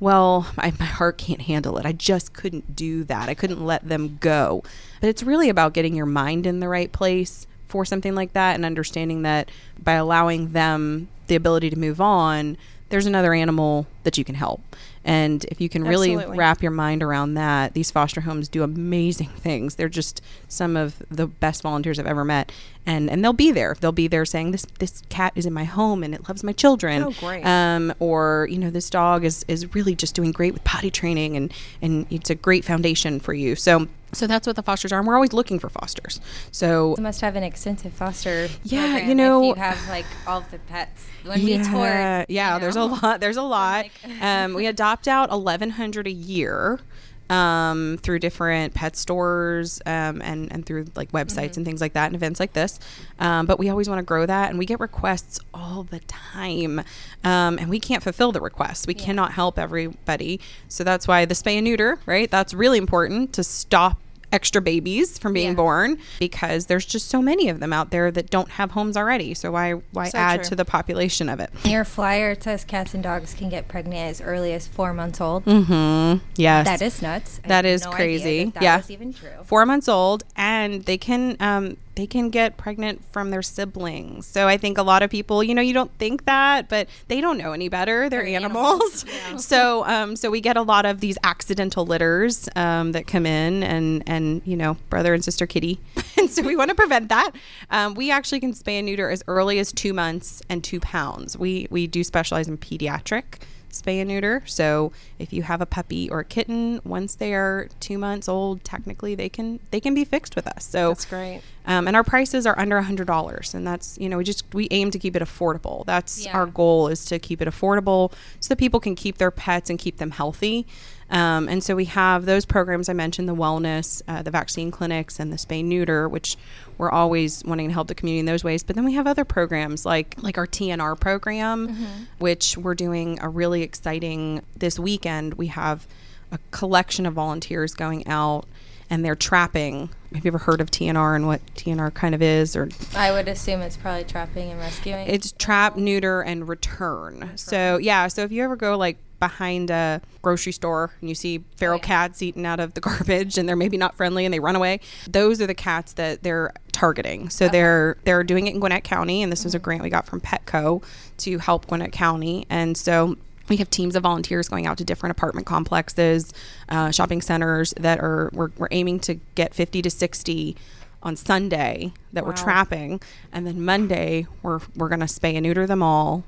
well, 0.00 0.46
my, 0.56 0.72
my 0.78 0.86
heart 0.86 1.18
can't 1.18 1.42
handle 1.42 1.76
it. 1.76 1.84
I 1.84 1.92
just 1.92 2.32
couldn't 2.32 2.74
do 2.74 3.04
that. 3.04 3.28
I 3.28 3.34
couldn't 3.34 3.62
let 3.62 3.86
them 3.86 4.16
go. 4.20 4.62
But 5.02 5.08
it's 5.10 5.22
really 5.22 5.50
about 5.50 5.74
getting 5.74 5.94
your 5.94 6.06
mind 6.06 6.46
in 6.46 6.60
the 6.60 6.68
right 6.68 6.90
place 6.90 7.46
for 7.68 7.84
something 7.84 8.14
like 8.14 8.32
that 8.32 8.54
and 8.54 8.64
understanding 8.64 9.22
that 9.22 9.50
by 9.82 9.94
allowing 9.94 10.52
them 10.52 11.08
the 11.26 11.34
ability 11.34 11.70
to 11.70 11.78
move 11.78 12.00
on, 12.00 12.56
there's 12.88 13.06
another 13.06 13.34
animal 13.34 13.86
that 14.04 14.16
you 14.16 14.24
can 14.24 14.34
help. 14.34 14.60
And 15.04 15.44
if 15.46 15.60
you 15.60 15.68
can 15.68 15.84
really 15.84 16.12
Absolutely. 16.12 16.38
wrap 16.38 16.62
your 16.62 16.70
mind 16.70 17.02
around 17.02 17.34
that, 17.34 17.72
these 17.74 17.90
foster 17.90 18.22
homes 18.22 18.48
do 18.48 18.62
amazing 18.62 19.28
things. 19.36 19.76
They're 19.76 19.88
just 19.88 20.20
some 20.48 20.76
of 20.76 21.02
the 21.10 21.26
best 21.26 21.62
volunteers 21.62 21.98
I've 21.98 22.06
ever 22.06 22.24
met. 22.24 22.52
And 22.84 23.10
and 23.10 23.22
they'll 23.22 23.32
be 23.34 23.52
there. 23.52 23.76
They'll 23.78 23.92
be 23.92 24.08
there 24.08 24.24
saying 24.24 24.52
this 24.52 24.66
this 24.78 25.02
cat 25.08 25.32
is 25.36 25.46
in 25.46 25.52
my 25.52 25.64
home 25.64 26.02
and 26.02 26.14
it 26.14 26.28
loves 26.28 26.42
my 26.42 26.52
children. 26.52 27.02
Oh, 27.02 27.12
great. 27.20 27.44
Um, 27.44 27.92
or 27.98 28.48
you 28.50 28.58
know 28.58 28.70
this 28.70 28.88
dog 28.88 29.24
is 29.24 29.44
is 29.48 29.74
really 29.74 29.94
just 29.94 30.14
doing 30.14 30.32
great 30.32 30.54
with 30.54 30.64
potty 30.64 30.90
training 30.90 31.36
and 31.36 31.52
and 31.82 32.06
it's 32.10 32.30
a 32.30 32.34
great 32.34 32.64
foundation 32.64 33.20
for 33.20 33.34
you. 33.34 33.56
So 33.56 33.88
so 34.12 34.26
that's 34.26 34.46
what 34.46 34.56
the 34.56 34.62
fosters 34.62 34.92
are. 34.92 34.98
And 34.98 35.06
we're 35.08 35.14
always 35.14 35.32
looking 35.32 35.58
for 35.58 35.68
fosters. 35.68 36.20
So 36.50 36.94
You 36.96 37.02
must 37.02 37.20
have 37.20 37.36
an 37.36 37.42
extensive 37.42 37.92
foster. 37.92 38.48
Yeah, 38.62 38.98
you 38.98 39.14
know- 39.14 39.42
if 39.50 39.56
you 39.56 39.62
have 39.62 39.88
like 39.88 40.06
all 40.26 40.40
the 40.50 40.58
pets. 40.60 41.06
When 41.24 41.42
we 41.44 41.54
yeah, 41.54 41.62
toured, 41.70 42.26
yeah, 42.28 42.54
you 42.54 42.60
there's 42.60 42.76
a 42.76 42.84
lot. 42.84 43.20
There's 43.20 43.36
a 43.36 43.42
lot. 43.58 43.86
um, 44.20 44.54
we 44.54 44.66
adopt 44.66 45.06
out 45.08 45.30
1,100 45.30 46.06
a 46.06 46.10
year 46.10 46.80
um, 47.30 47.98
through 48.02 48.18
different 48.18 48.74
pet 48.74 48.96
stores 48.96 49.80
um, 49.86 50.22
and 50.22 50.50
and 50.52 50.64
through 50.66 50.86
like 50.94 51.12
websites 51.12 51.28
Mm-hmm. 51.28 51.60
and 51.60 51.66
things 51.66 51.80
like 51.80 51.92
that 51.92 52.06
and 52.06 52.14
events 52.14 52.40
like 52.40 52.52
this. 52.52 52.78
Um, 53.18 53.46
but 53.46 53.58
we 53.58 53.68
always 53.68 53.88
want 53.88 53.98
to 53.98 54.04
grow 54.04 54.26
that, 54.26 54.50
and 54.50 54.58
we 54.58 54.66
get 54.66 54.80
requests 54.80 55.38
all 55.52 55.84
the 55.84 56.00
time, 56.00 56.80
um, 57.24 57.58
and 57.58 57.68
we 57.68 57.80
can't 57.80 58.02
fulfill 58.02 58.32
the 58.32 58.40
requests. 58.40 58.86
We 58.86 58.94
cannot 58.94 59.32
help 59.32 59.58
everybody, 59.58 60.40
so 60.68 60.84
that's 60.84 61.06
why 61.08 61.24
the 61.24 61.34
spay 61.34 61.54
and 61.54 61.64
neuter, 61.64 61.98
right? 62.06 62.30
That's 62.30 62.54
really 62.54 62.78
important 62.78 63.32
to 63.34 63.44
stop 63.44 63.98
extra 64.32 64.60
babies 64.60 65.18
from 65.18 65.32
being 65.32 65.48
Yeah. 65.50 65.54
born 65.54 65.98
because 66.18 66.66
there's 66.66 66.84
just 66.84 67.08
so 67.08 67.22
many 67.22 67.48
of 67.48 67.60
them 67.60 67.72
out 67.72 67.90
there 67.90 68.10
that 68.10 68.30
don't 68.30 68.50
have 68.52 68.72
homes 68.72 68.96
already. 68.96 69.32
So 69.34 69.50
why 69.52 69.72
why 69.92 70.08
So 70.10 70.18
add 70.18 70.40
true. 70.40 70.50
to 70.50 70.56
the 70.56 70.64
population 70.64 71.28
of 71.28 71.40
it? 71.40 71.50
Your 71.64 71.84
flyer 71.84 72.36
says 72.38 72.64
cats 72.64 72.92
and 72.94 73.02
dogs 73.02 73.34
can 73.34 73.48
get 73.48 73.68
pregnant 73.68 74.10
as 74.10 74.20
early 74.20 74.52
as 74.52 74.66
four 74.66 74.92
months 74.92 75.20
old. 75.20 75.44
Mm-hmm. 75.44 76.24
Yes. 76.36 76.66
That 76.66 76.82
is 76.82 77.00
nuts. 77.02 77.40
I 77.44 77.48
That 77.48 77.64
had 77.64 77.66
is 77.66 77.84
no 77.84 77.88
idea 77.92 77.96
crazy. 77.96 78.44
that 78.46 78.54
that 78.54 78.62
Yeah. 78.62 78.76
was 78.78 78.90
even 78.90 79.12
true. 79.12 79.30
four 79.44 79.64
months 79.66 79.88
old, 79.88 80.24
and 80.36 80.84
they 80.84 80.98
can 80.98 81.36
um, 81.40 81.76
they 81.98 82.06
can 82.06 82.30
get 82.30 82.56
pregnant 82.56 83.04
from 83.10 83.30
their 83.30 83.42
siblings. 83.42 84.24
So 84.24 84.46
I 84.46 84.56
think 84.56 84.78
a 84.78 84.84
lot 84.84 85.02
of 85.02 85.10
people, 85.10 85.42
you 85.42 85.52
know, 85.52 85.60
you 85.60 85.74
don't 85.74 85.90
think 85.98 86.26
that, 86.26 86.68
but 86.68 86.88
they 87.08 87.20
don't 87.20 87.36
know 87.36 87.52
any 87.52 87.68
better. 87.68 88.08
They're, 88.08 88.22
They're 88.22 88.36
animals. 88.36 89.04
animals, 89.24 89.44
so 89.44 89.84
um, 89.84 90.14
so 90.14 90.30
we 90.30 90.40
get 90.40 90.56
a 90.56 90.62
lot 90.62 90.86
of 90.86 91.00
these 91.00 91.18
accidental 91.24 91.84
litters 91.84 92.48
um, 92.54 92.92
that 92.92 93.08
come 93.08 93.26
in, 93.26 93.64
and 93.64 94.04
and 94.06 94.42
you 94.44 94.56
know, 94.56 94.76
brother 94.90 95.12
and 95.12 95.24
sister 95.24 95.44
kitty, 95.44 95.80
and 96.16 96.30
so 96.30 96.42
we 96.42 96.54
want 96.54 96.68
to 96.68 96.76
prevent 96.76 97.08
that. 97.08 97.32
Um, 97.70 97.94
we 97.94 98.12
actually 98.12 98.38
can 98.38 98.52
spay 98.52 98.78
and 98.78 98.86
neuter 98.86 99.10
as 99.10 99.24
early 99.26 99.58
as 99.58 99.72
two 99.72 99.92
months 99.92 100.40
and 100.48 100.62
two 100.62 100.78
pounds. 100.78 101.36
We 101.36 101.66
we 101.68 101.88
do 101.88 102.04
specialize 102.04 102.46
in 102.46 102.58
pediatric 102.58 103.40
spay 103.72 104.00
and 104.00 104.08
neuter. 104.08 104.42
So 104.46 104.92
if 105.18 105.32
you 105.32 105.42
have 105.42 105.60
a 105.60 105.66
puppy 105.66 106.10
or 106.10 106.20
a 106.20 106.24
kitten, 106.24 106.80
once 106.84 107.14
they 107.14 107.34
are 107.34 107.68
two 107.80 107.98
months 107.98 108.28
old, 108.28 108.64
technically 108.64 109.14
they 109.14 109.28
can 109.28 109.60
they 109.70 109.80
can 109.80 109.94
be 109.94 110.04
fixed 110.04 110.36
with 110.36 110.46
us. 110.46 110.64
So 110.64 110.88
That's 110.88 111.04
great. 111.04 111.42
Um, 111.66 111.86
and 111.86 111.94
our 111.94 112.04
prices 112.04 112.46
are 112.46 112.58
under 112.58 112.78
a 112.78 112.82
hundred 112.82 113.06
dollars, 113.06 113.52
and 113.54 113.66
that's 113.66 113.98
you 113.98 114.08
know 114.08 114.16
we 114.18 114.24
just 114.24 114.44
we 114.54 114.68
aim 114.70 114.90
to 114.90 114.98
keep 114.98 115.14
it 115.14 115.22
affordable. 115.22 115.84
That's 115.86 116.24
Yeah. 116.24 116.36
our 116.36 116.46
goal 116.46 116.88
is 116.88 117.04
to 117.06 117.18
keep 117.18 117.42
it 117.42 117.48
affordable 117.48 118.12
so 118.40 118.48
that 118.48 118.56
people 118.56 118.80
can 118.80 118.94
keep 118.94 119.18
their 119.18 119.30
pets 119.30 119.68
and 119.68 119.78
keep 119.78 119.98
them 119.98 120.12
healthy. 120.12 120.66
Um, 121.10 121.48
and 121.48 121.64
so 121.64 121.74
we 121.74 121.86
have 121.86 122.26
those 122.26 122.44
programs 122.44 122.88
I 122.88 122.92
mentioned: 122.92 123.28
the 123.28 123.34
wellness, 123.34 124.02
uh, 124.08 124.22
the 124.22 124.30
vaccine 124.30 124.70
clinics, 124.70 125.18
and 125.18 125.32
the 125.32 125.36
spay 125.36 125.64
neuter, 125.64 126.08
which 126.08 126.36
we're 126.76 126.90
always 126.90 127.42
wanting 127.44 127.68
to 127.68 127.74
help 127.74 127.88
the 127.88 127.94
community 127.94 128.20
in 128.20 128.26
those 128.26 128.44
ways. 128.44 128.62
But 128.62 128.76
then 128.76 128.84
we 128.84 128.94
have 128.94 129.06
other 129.06 129.24
programs 129.24 129.86
like 129.86 130.14
like 130.18 130.36
our 130.38 130.46
TNR 130.46 130.98
program, 131.00 131.88
which 132.18 132.56
we're 132.56 132.74
doing 132.74 133.18
a 133.20 133.28
really 133.28 133.62
exciting 133.62 134.42
this 134.56 134.78
weekend. 134.78 135.34
We 135.34 135.46
have 135.48 135.86
a 136.30 136.38
collection 136.50 137.06
of 137.06 137.14
volunteers 137.14 137.72
going 137.74 138.06
out 138.06 138.44
and 138.90 139.04
they're 139.04 139.14
trapping. 139.16 139.90
Have 140.14 140.24
you 140.24 140.28
ever 140.30 140.38
heard 140.38 140.60
of 140.60 140.70
TNR 140.70 141.16
and 141.16 141.26
what 141.26 141.44
TNR 141.54 141.92
kind 141.92 142.14
of 142.14 142.22
is? 142.22 142.56
Or 142.56 142.68
I 142.94 143.12
would 143.12 143.28
assume 143.28 143.60
it's 143.60 143.76
probably 143.76 144.04
trapping 144.04 144.50
and 144.50 144.60
rescuing. 144.60 145.06
it's 145.06 145.32
trap, 145.32 145.76
neuter, 145.76 146.22
and 146.22 146.48
return. 146.48 147.30
So 147.36 147.78
yeah, 147.78 148.08
so 148.08 148.22
if 148.22 148.32
you 148.32 148.42
ever 148.44 148.56
go 148.56 148.76
like 148.76 148.96
behind 149.20 149.70
a 149.70 150.00
grocery 150.22 150.52
store 150.52 150.92
and 151.00 151.08
you 151.08 151.14
see 151.14 151.42
feral 151.56 151.78
yeah. 151.78 151.84
cats 151.84 152.22
eating 152.22 152.46
out 152.46 152.60
of 152.60 152.74
the 152.74 152.80
garbage 152.88 153.38
and 153.38 153.48
they're 153.48 153.56
maybe 153.56 153.76
not 153.76 153.96
friendly 153.96 154.24
and 154.24 154.32
they 154.32 154.40
run 154.40 154.56
away, 154.56 154.80
those 155.08 155.40
are 155.40 155.46
the 155.46 155.54
cats 155.54 155.94
that 155.94 156.22
they're 156.22 156.52
targeting. 156.72 157.28
So 157.28 157.48
they're 157.48 157.96
they're 158.04 158.24
doing 158.24 158.46
it 158.46 158.54
in 158.54 158.60
Gwinnett 158.60 158.84
County, 158.84 159.22
and 159.22 159.32
this 159.32 159.44
was 159.44 159.54
a 159.54 159.58
grant 159.58 159.82
we 159.82 159.90
got 159.90 160.06
from 160.06 160.20
Petco 160.20 160.82
to 161.18 161.38
help 161.38 161.66
Gwinnett 161.66 161.92
County, 161.92 162.46
and 162.48 162.76
so. 162.76 163.16
We 163.48 163.56
have 163.56 163.70
teams 163.70 163.96
of 163.96 164.02
volunteers 164.02 164.46
going 164.46 164.66
out 164.66 164.76
to 164.76 164.84
different 164.84 165.12
apartment 165.12 165.46
complexes, 165.46 166.34
uh, 166.68 166.90
shopping 166.90 167.22
centers 167.22 167.72
that 167.80 167.98
are 167.98 168.28
we're, 168.34 168.50
we're 168.58 168.68
aiming 168.70 169.00
to 169.00 169.14
get 169.36 169.54
50 169.54 169.80
to 169.80 169.88
60 169.88 170.54
on 171.02 171.16
Sunday 171.16 171.94
that 172.12 172.26
we're 172.26 172.34
trapping, 172.34 173.00
and 173.32 173.46
then 173.46 173.64
Monday 173.64 174.26
we're 174.42 174.60
we're 174.76 174.90
gonna 174.90 175.06
spay 175.06 175.32
and 175.32 175.44
neuter 175.44 175.66
them 175.66 175.82
all, 175.82 176.24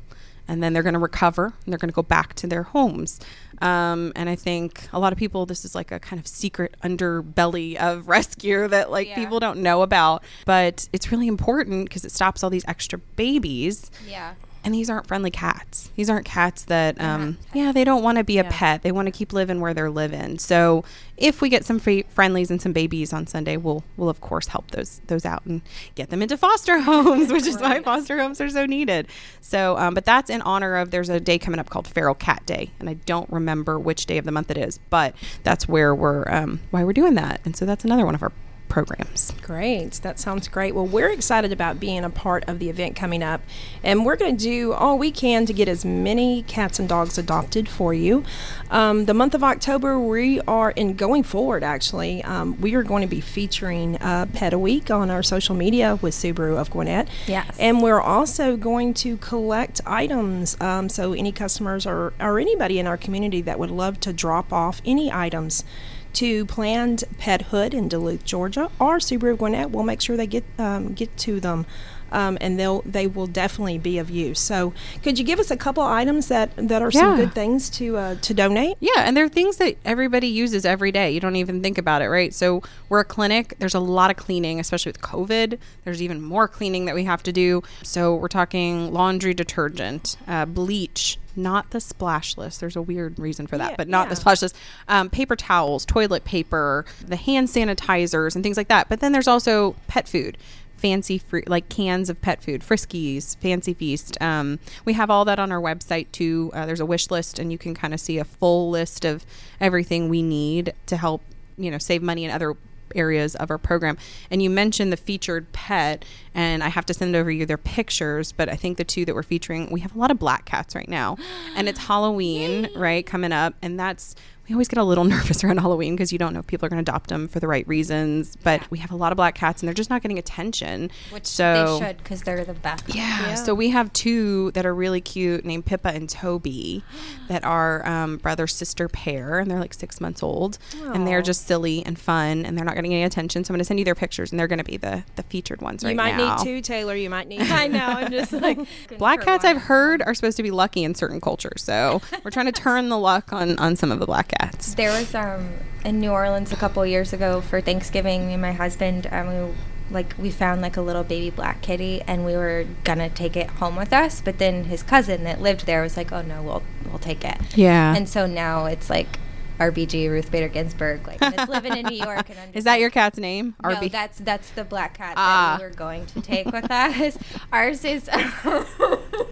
and 0.51 0.63
then 0.63 0.73
they're 0.75 0.83
gonna 0.83 0.99
recover 0.99 1.45
and 1.65 1.73
they're 1.73 1.79
gonna 1.79 1.93
go 1.93 2.03
back 2.03 2.35
to 2.35 2.47
their 2.47 2.65
homes. 2.65 3.21
Um, 3.63 4.13
and 4.17 4.29
I 4.29 4.37
think 4.37 4.89
a 4.93 4.99
lot 4.99 5.13
of 5.13 5.19
people 5.19 5.47
this 5.47 5.65
is 5.65 5.75
like 5.75 5.93
a 5.93 5.99
kind 6.01 6.19
of 6.19 6.27
secret 6.27 6.75
underbelly 6.83 7.77
of 7.77 8.09
rescue 8.17 8.67
that 8.69 8.91
like 8.91 9.09
Yeah. 9.09 9.15
people 9.15 9.39
don't 9.41 9.61
know 9.63 9.83
about, 9.83 10.25
but 10.47 10.89
it's 10.93 11.13
really 11.13 11.29
important 11.29 11.89
because 11.89 12.05
it 12.05 12.13
stops 12.13 12.43
all 12.43 12.51
these 12.51 12.65
extra 12.67 12.99
babies. 13.17 13.91
yeah. 14.07 14.35
And 14.63 14.75
these 14.75 14.91
aren't 14.91 15.07
friendly 15.07 15.31
cats. 15.31 15.91
These 15.97 16.11
aren't 16.11 16.27
cats 16.27 16.65
that, 16.65 17.01
um, 17.01 17.39
yeah, 17.55 17.73
they 17.73 17.83
don't 17.83 18.03
want 18.03 18.19
to 18.19 18.25
be 18.25 18.39
a 18.39 18.43
Yeah. 18.45 18.51
pet. 18.53 18.83
They 18.83 18.93
want 18.93 19.07
to 19.07 19.11
keep 19.11 19.33
living 19.33 19.59
where 19.61 19.73
they're 19.73 19.89
living. 19.91 20.39
So, 20.39 20.85
if 21.17 21.41
we 21.41 21.49
get 21.49 21.65
some 21.65 21.79
free 21.79 22.05
friendlies 22.11 22.51
and 22.51 22.61
some 22.61 22.73
babies 22.73 23.13
on 23.13 23.27
Sunday, 23.27 23.57
we'll 23.57 23.85
we'll 23.97 24.09
of 24.11 24.21
course 24.21 24.49
help 24.49 24.71
those 24.73 25.01
those 25.07 25.25
out 25.25 25.45
and 25.47 25.63
get 25.95 26.11
them 26.11 26.21
into 26.23 26.37
foster 26.37 26.79
homes, 26.81 27.33
which 27.33 27.47
is 27.47 27.59
why 27.59 27.81
foster 27.83 28.19
homes 28.21 28.39
are 28.41 28.51
so 28.51 28.67
needed. 28.67 29.07
So, 29.41 29.79
um, 29.79 29.95
but 29.95 30.05
that's 30.05 30.29
in 30.29 30.43
honor 30.43 30.77
of 30.77 30.91
there's 30.91 31.09
a 31.09 31.21
day 31.21 31.39
coming 31.39 31.59
up 31.59 31.71
called 31.71 31.89
Feral 31.89 32.15
Cat 32.15 32.45
Day, 32.45 32.71
and 32.81 32.89
I 32.91 32.95
don't 32.95 33.31
remember 33.31 33.79
which 33.79 34.05
day 34.07 34.19
of 34.19 34.25
the 34.27 34.33
month 34.33 34.51
it 34.51 34.59
is, 34.59 34.79
but 34.91 35.15
that's 35.43 35.67
where 35.69 35.95
we're 35.95 36.25
um, 36.31 36.61
why 36.71 36.85
we're 36.85 36.93
doing 36.93 37.15
that, 37.15 37.41
and 37.47 37.57
so 37.57 37.65
that's 37.65 37.85
another 37.85 38.05
one 38.05 38.15
of 38.15 38.23
our 38.23 38.33
programs. 38.71 39.33
Great. 39.43 39.95
That 40.03 40.19
sounds 40.19 40.49
great. 40.49 40.75
Well, 40.75 40.87
we're 40.87 41.11
excited 41.11 41.53
about 41.53 41.79
being 41.79 42.05
a 42.05 42.09
part 42.09 42.45
of 42.49 42.59
the 42.59 42.71
event 42.71 42.97
coming 42.97 43.23
up, 43.23 43.43
and 43.83 44.07
we're 44.07 44.17
going 44.17 44.37
to 44.37 44.43
do 44.43 44.73
all 44.73 44.97
we 44.97 45.11
can 45.11 45.45
to 45.45 45.53
get 45.53 45.69
as 45.69 45.85
many 45.85 46.43
cats 46.45 46.79
and 46.79 46.89
dogs 46.89 47.19
adopted 47.19 47.69
for 47.69 47.93
you. 47.93 48.25
Um, 48.71 49.05
the 49.05 49.13
month 49.13 49.35
of 49.35 49.45
October, 49.45 49.99
we 49.99 50.41
are, 50.43 50.71
in 50.71 50.95
going 50.95 51.25
forward, 51.25 51.63
actually, 51.63 52.25
um, 52.25 52.59
we 52.61 52.75
are 52.75 52.83
going 52.83 53.03
to 53.03 53.09
be 53.09 53.21
featuring 53.21 53.97
uh, 53.97 54.27
Pet 54.33 54.55
a 54.55 54.59
Week 54.59 54.91
on 54.91 55.11
our 55.11 55.23
social 55.23 55.55
media 55.55 55.99
with 56.01 56.15
Subaru 56.15 56.57
of 56.57 56.71
Gwinnett. 56.71 57.09
Yes. 57.27 57.57
And 57.59 57.83
we're 57.83 58.01
also 58.01 58.57
going 58.57 58.95
to 58.95 59.17
collect 59.19 59.81
items. 59.85 60.57
Um, 60.61 60.89
so, 60.89 61.13
any 61.13 61.33
customers 61.33 61.87
or, 61.87 62.13
or 62.21 62.39
anybody 62.39 62.79
in 62.79 62.87
our 62.87 62.97
community 62.97 63.43
that 63.43 63.59
would 63.59 63.71
love 63.71 63.99
to 64.01 64.13
drop 64.13 64.53
off 64.53 64.81
any 64.85 65.13
items 65.13 65.65
to 66.15 66.45
Planned 66.47 67.05
Pethood 67.19 67.75
in 67.75 67.89
Duluth, 67.89 68.25
Georgia, 68.25 68.71
or 68.79 68.99
Subaru 68.99 69.37
Gwinnett, 69.37 69.71
we'll 69.71 69.85
make 69.85 70.01
sure 70.01 70.17
they 70.17 70.27
get 70.27 70.45
um, 70.59 70.93
get 70.93 71.17
to 71.19 71.41
them. 71.41 71.67
Um, 72.13 72.39
and 72.41 72.59
they'll 72.59 72.83
they 72.83 73.07
will 73.07 73.27
definitely 73.27 73.79
be 73.79 73.99
of 73.99 74.11
use. 74.11 74.41
So, 74.41 74.73
could 75.03 75.19
you 75.19 75.25
give 75.25 75.39
us 75.39 75.51
a 75.51 75.57
couple 75.57 75.83
items 75.83 76.29
that, 76.29 76.51
that 76.57 76.83
are 76.83 76.91
some 76.91 77.17
good 77.17 77.33
things 77.35 77.71
to 77.71 77.97
uh, 77.97 78.15
to 78.17 78.35
donate? 78.35 78.77
Yeah, 78.81 78.91
and 78.99 79.17
they're 79.17 79.29
things 79.29 79.57
that 79.59 79.77
everybody 79.85 80.27
uses 80.27 80.65
every 80.65 80.93
day. 80.93 81.11
You 81.11 81.21
don't 81.21 81.37
even 81.37 81.63
think 81.63 81.79
about 81.79 82.03
it, 82.03 82.09
right? 82.09 82.33
So 82.35 82.63
we're 82.89 83.01
a 83.01 83.05
clinic. 83.05 83.55
There's 83.59 83.75
a 83.75 83.81
lot 83.81 84.11
of 84.11 84.17
cleaning, 84.17 84.61
especially 84.61 84.91
with 84.91 85.01
COVID. 85.01 85.59
There's 85.85 86.03
even 86.03 86.21
more 86.23 86.49
cleaning 86.49 86.85
that 86.87 86.95
we 86.95 87.05
have 87.05 87.23
to 87.25 87.33
do. 87.33 87.63
So 87.83 88.15
we're 88.15 88.29
talking 88.29 88.93
laundry 88.93 89.35
detergent, 89.35 90.17
uh, 90.27 90.47
bleach, 90.47 91.19
not 91.37 91.71
the 91.71 91.81
splashless. 91.81 92.59
There's 92.59 92.77
a 92.77 92.83
weird 92.83 93.19
reason 93.19 93.47
for 93.47 93.57
that, 93.59 93.71
Yeah, 93.73 93.77
but 93.77 93.89
not 93.89 94.09
the 94.09 94.15
yeah. 94.15 94.21
splashless. 94.21 94.53
Um, 94.89 95.09
paper 95.11 95.37
towels, 95.37 95.85
toilet 95.87 96.25
paper, 96.25 96.85
the 97.07 97.17
hand 97.17 97.49
sanitizers, 97.49 98.35
and 98.35 98.43
things 98.43 98.57
like 98.57 98.69
that. 98.69 98.89
But 98.89 99.01
then 99.01 99.13
there's 99.13 99.29
also 99.29 99.77
pet 99.87 100.09
food 100.09 100.37
fancy 100.81 101.19
fruit 101.19 101.49
like 101.49 101.69
cans 101.69 102.09
of 102.09 102.21
pet 102.23 102.43
food 102.43 102.63
friskies 102.63 103.37
fancy 103.39 103.75
feast 103.75 104.21
um, 104.21 104.59
we 104.85 104.95
have 104.95 105.11
all 105.11 105.25
that 105.25 105.39
on 105.39 105.53
our 105.53 105.61
website 105.61 106.07
too 106.13 106.51
uh, 106.55 106.65
there's 106.65 106.81
a 106.81 106.87
wish 106.87 107.11
list 107.11 107.39
and 107.39 107.53
you 107.53 107.59
can 107.59 107.75
kind 107.75 107.93
of 107.93 108.01
see 108.01 108.19
a 108.19 108.25
full 108.25 108.71
list 108.71 109.05
of 109.05 109.25
everything 109.61 110.09
we 110.09 110.23
need 110.23 110.73
to 110.87 110.97
help 110.97 111.23
you 111.57 111.71
know 111.71 111.79
save 111.79 112.03
money 112.03 112.25
in 112.25 112.31
other 112.31 112.57
areas 112.95 113.35
of 113.37 113.51
our 113.51 113.59
program. 113.59 113.97
And 114.31 114.43
you 114.43 114.51
mentioned 114.51 114.93
the 114.93 114.97
featured 114.97 115.53
pet, 115.53 116.05
and 116.35 116.63
I 116.63 116.69
have 116.69 116.87
to 116.87 116.95
send 116.95 117.15
over 117.17 117.31
you 117.31 117.47
their 117.47 117.59
pictures. 117.59 118.33
But 118.33 118.49
I 118.49 118.57
think 118.57 118.79
the 118.79 118.85
two 118.85 119.05
that 119.05 119.15
we're 119.15 119.23
featuring, 119.23 119.71
we 119.71 119.81
have 119.81 119.95
a 119.95 119.99
lot 119.99 120.11
of 120.11 120.19
black 120.19 120.45
cats 120.45 120.75
right 120.75 120.89
now, 120.89 121.17
and 121.57 121.69
it's 121.69 121.79
Halloween, 121.87 122.69
right, 122.75 123.05
coming 123.05 123.33
up, 123.33 123.55
and 123.63 123.79
that's 123.79 124.15
we 124.51 124.55
always 124.55 124.67
get 124.67 124.79
a 124.79 124.85
little 124.85 125.05
nervous 125.17 125.45
around 125.45 125.59
Halloween 125.59 125.95
because 125.95 126.13
you 126.13 126.19
don't 126.19 126.35
know 126.35 126.41
if 126.41 126.47
people 126.49 126.67
are 126.67 126.69
going 126.71 126.85
to 126.85 126.91
adopt 126.91 127.09
them 127.09 127.29
for 127.29 127.39
the 127.39 127.47
right 127.47 127.67
reasons. 127.69 128.35
But 128.43 128.63
Yeah. 128.63 128.67
we 128.71 128.79
have 128.79 128.91
a 128.91 128.97
lot 128.97 129.13
of 129.13 129.17
black 129.17 129.37
cats, 129.37 129.63
and 129.63 129.69
they're 129.69 129.75
just 129.75 129.91
not 129.91 130.03
getting 130.03 130.19
attention. 130.19 130.91
Which 131.11 131.25
so 131.27 131.79
they 131.79 131.87
should 131.87 131.99
because 131.99 132.23
they're 132.25 132.45
the 132.45 132.55
best. 132.55 132.85
yeah. 132.89 133.29
Yeah. 133.29 133.35
So 133.37 133.55
we 133.55 133.71
have 133.71 133.93
two 133.93 134.51
that 134.53 134.67
are 134.67 134.75
really 134.75 135.01
cute 135.01 135.45
named 135.45 135.67
Pippa 135.67 135.91
and 135.91 136.09
Toby 136.11 136.83
that 137.29 137.45
are 137.45 137.87
um, 137.87 138.17
brother 138.17 138.49
sister 138.49 138.89
pair 138.89 139.39
and 139.39 139.49
they're 139.49 139.61
like 139.61 139.73
six 139.73 140.01
months 140.01 140.21
old 140.21 140.59
and 140.83 141.07
they're 141.07 141.23
just 141.23 141.47
silly 141.47 141.87
and 141.87 141.97
fun 141.97 142.45
and 142.45 142.59
they're 142.59 142.65
not 142.65 142.75
getting 142.75 142.93
any 142.93 143.05
attention. 143.05 143.45
So 143.45 143.53
I'm 143.53 143.55
going 143.55 143.61
to 143.61 143.65
send 143.65 143.79
you 143.79 143.85
their 143.85 143.95
pictures 143.95 144.33
and 144.33 144.41
they're 144.41 144.49
going 144.49 144.59
to 144.59 144.65
be 144.65 144.77
the, 144.79 145.05
the 145.15 145.23
featured 145.23 145.63
ones 145.63 145.85
right 145.85 145.95
now. 145.95 146.07
you 146.09 146.17
might 146.17 146.37
need 146.39 146.45
two, 146.45 146.61
Taylor. 146.61 146.97
You 146.97 147.09
might 147.09 147.29
need. 147.29 147.43
I 147.43 147.69
know. 147.69 147.85
I'm 147.87 148.11
just 148.11 148.33
like 148.33 148.59
Black 148.99 149.21
cats 149.21 149.45
I've 149.45 149.63
heard 149.63 150.03
are 150.03 150.15
supposed 150.15 150.37
to 150.39 150.43
be 150.43 150.51
lucky 150.51 150.83
in 150.83 150.97
certain 150.97 151.21
cultures. 151.21 151.63
So 151.63 152.03
we're 152.25 152.33
trying 152.33 152.47
to 152.47 152.53
turn 152.61 152.89
the 152.89 152.99
luck 152.99 153.33
on, 153.33 153.57
on 153.61 153.77
some 153.77 153.93
of 153.93 154.01
the 154.01 154.07
black 154.07 154.27
cats. 154.29 154.40
There 154.77 154.91
was 154.91 155.15
um 155.15 155.51
in 155.85 156.01
New 156.01 156.11
Orleans 156.11 156.53
a 156.53 156.57
couple 156.57 156.85
years 156.87 157.13
ago 157.13 157.41
for 157.41 157.61
Thanksgiving. 157.61 158.27
Me 158.27 158.33
and 158.35 158.43
my 158.43 158.53
husband, 158.53 159.07
um, 159.11 159.29
we 159.49 159.55
like 159.91 160.15
we 160.19 160.31
found 160.31 160.61
like 160.61 160.77
a 160.77 160.81
little 160.83 161.05
baby 161.05 161.31
black 161.31 161.63
kitty, 161.63 162.03
and 162.07 162.25
we 162.25 162.35
were 162.35 162.65
gonna 162.85 163.09
take 163.09 163.37
it 163.37 163.49
home 163.49 163.77
with 163.77 163.93
us. 163.93 164.21
But 164.21 164.39
then 164.39 164.65
his 164.65 164.83
cousin 164.83 165.25
that 165.25 165.41
lived 165.41 165.67
there 165.67 165.83
was 165.83 165.97
like, 165.97 166.13
"Oh 166.13 166.23
no, 166.23 166.43
we'll 166.43 166.63
we'll 166.89 166.99
take 166.99 167.25
it." 167.25 167.39
Yeah. 167.57 167.95
And 167.97 168.09
so 168.09 168.27
now 168.27 168.67
it's 168.67 168.89
like 168.91 169.19
RBG 169.59 170.09
Ruth 170.11 170.31
Bader 170.31 170.49
Ginsburg, 170.49 171.07
like 171.07 171.21
and 171.21 171.35
it's 171.37 171.49
living 171.49 171.77
in 171.77 171.87
New 171.87 171.97
York. 171.97 172.31
And 172.31 172.39
I'm 172.43 172.51
Is 172.55 172.65
that 172.65 172.73
like, 172.75 172.81
your 172.81 172.91
cat's 172.91 173.19
name? 173.19 173.55
No, 173.63 173.71
RB? 173.71 173.91
that's 173.91 174.19
that's 174.19 174.51
the 174.51 174.65
black 174.65 174.97
cat 174.97 175.15
Ah. 175.17 175.57
that 175.59 175.63
we 175.65 175.69
were 175.69 175.75
going 175.75 176.07
to 176.07 176.21
take 176.23 176.47
with 176.53 176.71
us. 176.71 177.19
Ours 177.53 177.85
is 177.85 178.09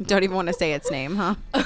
Don't 0.02 0.22
even 0.24 0.34
want 0.36 0.48
to 0.48 0.54
say 0.54 0.72
its 0.72 0.90
name, 0.90 1.16
huh? 1.16 1.34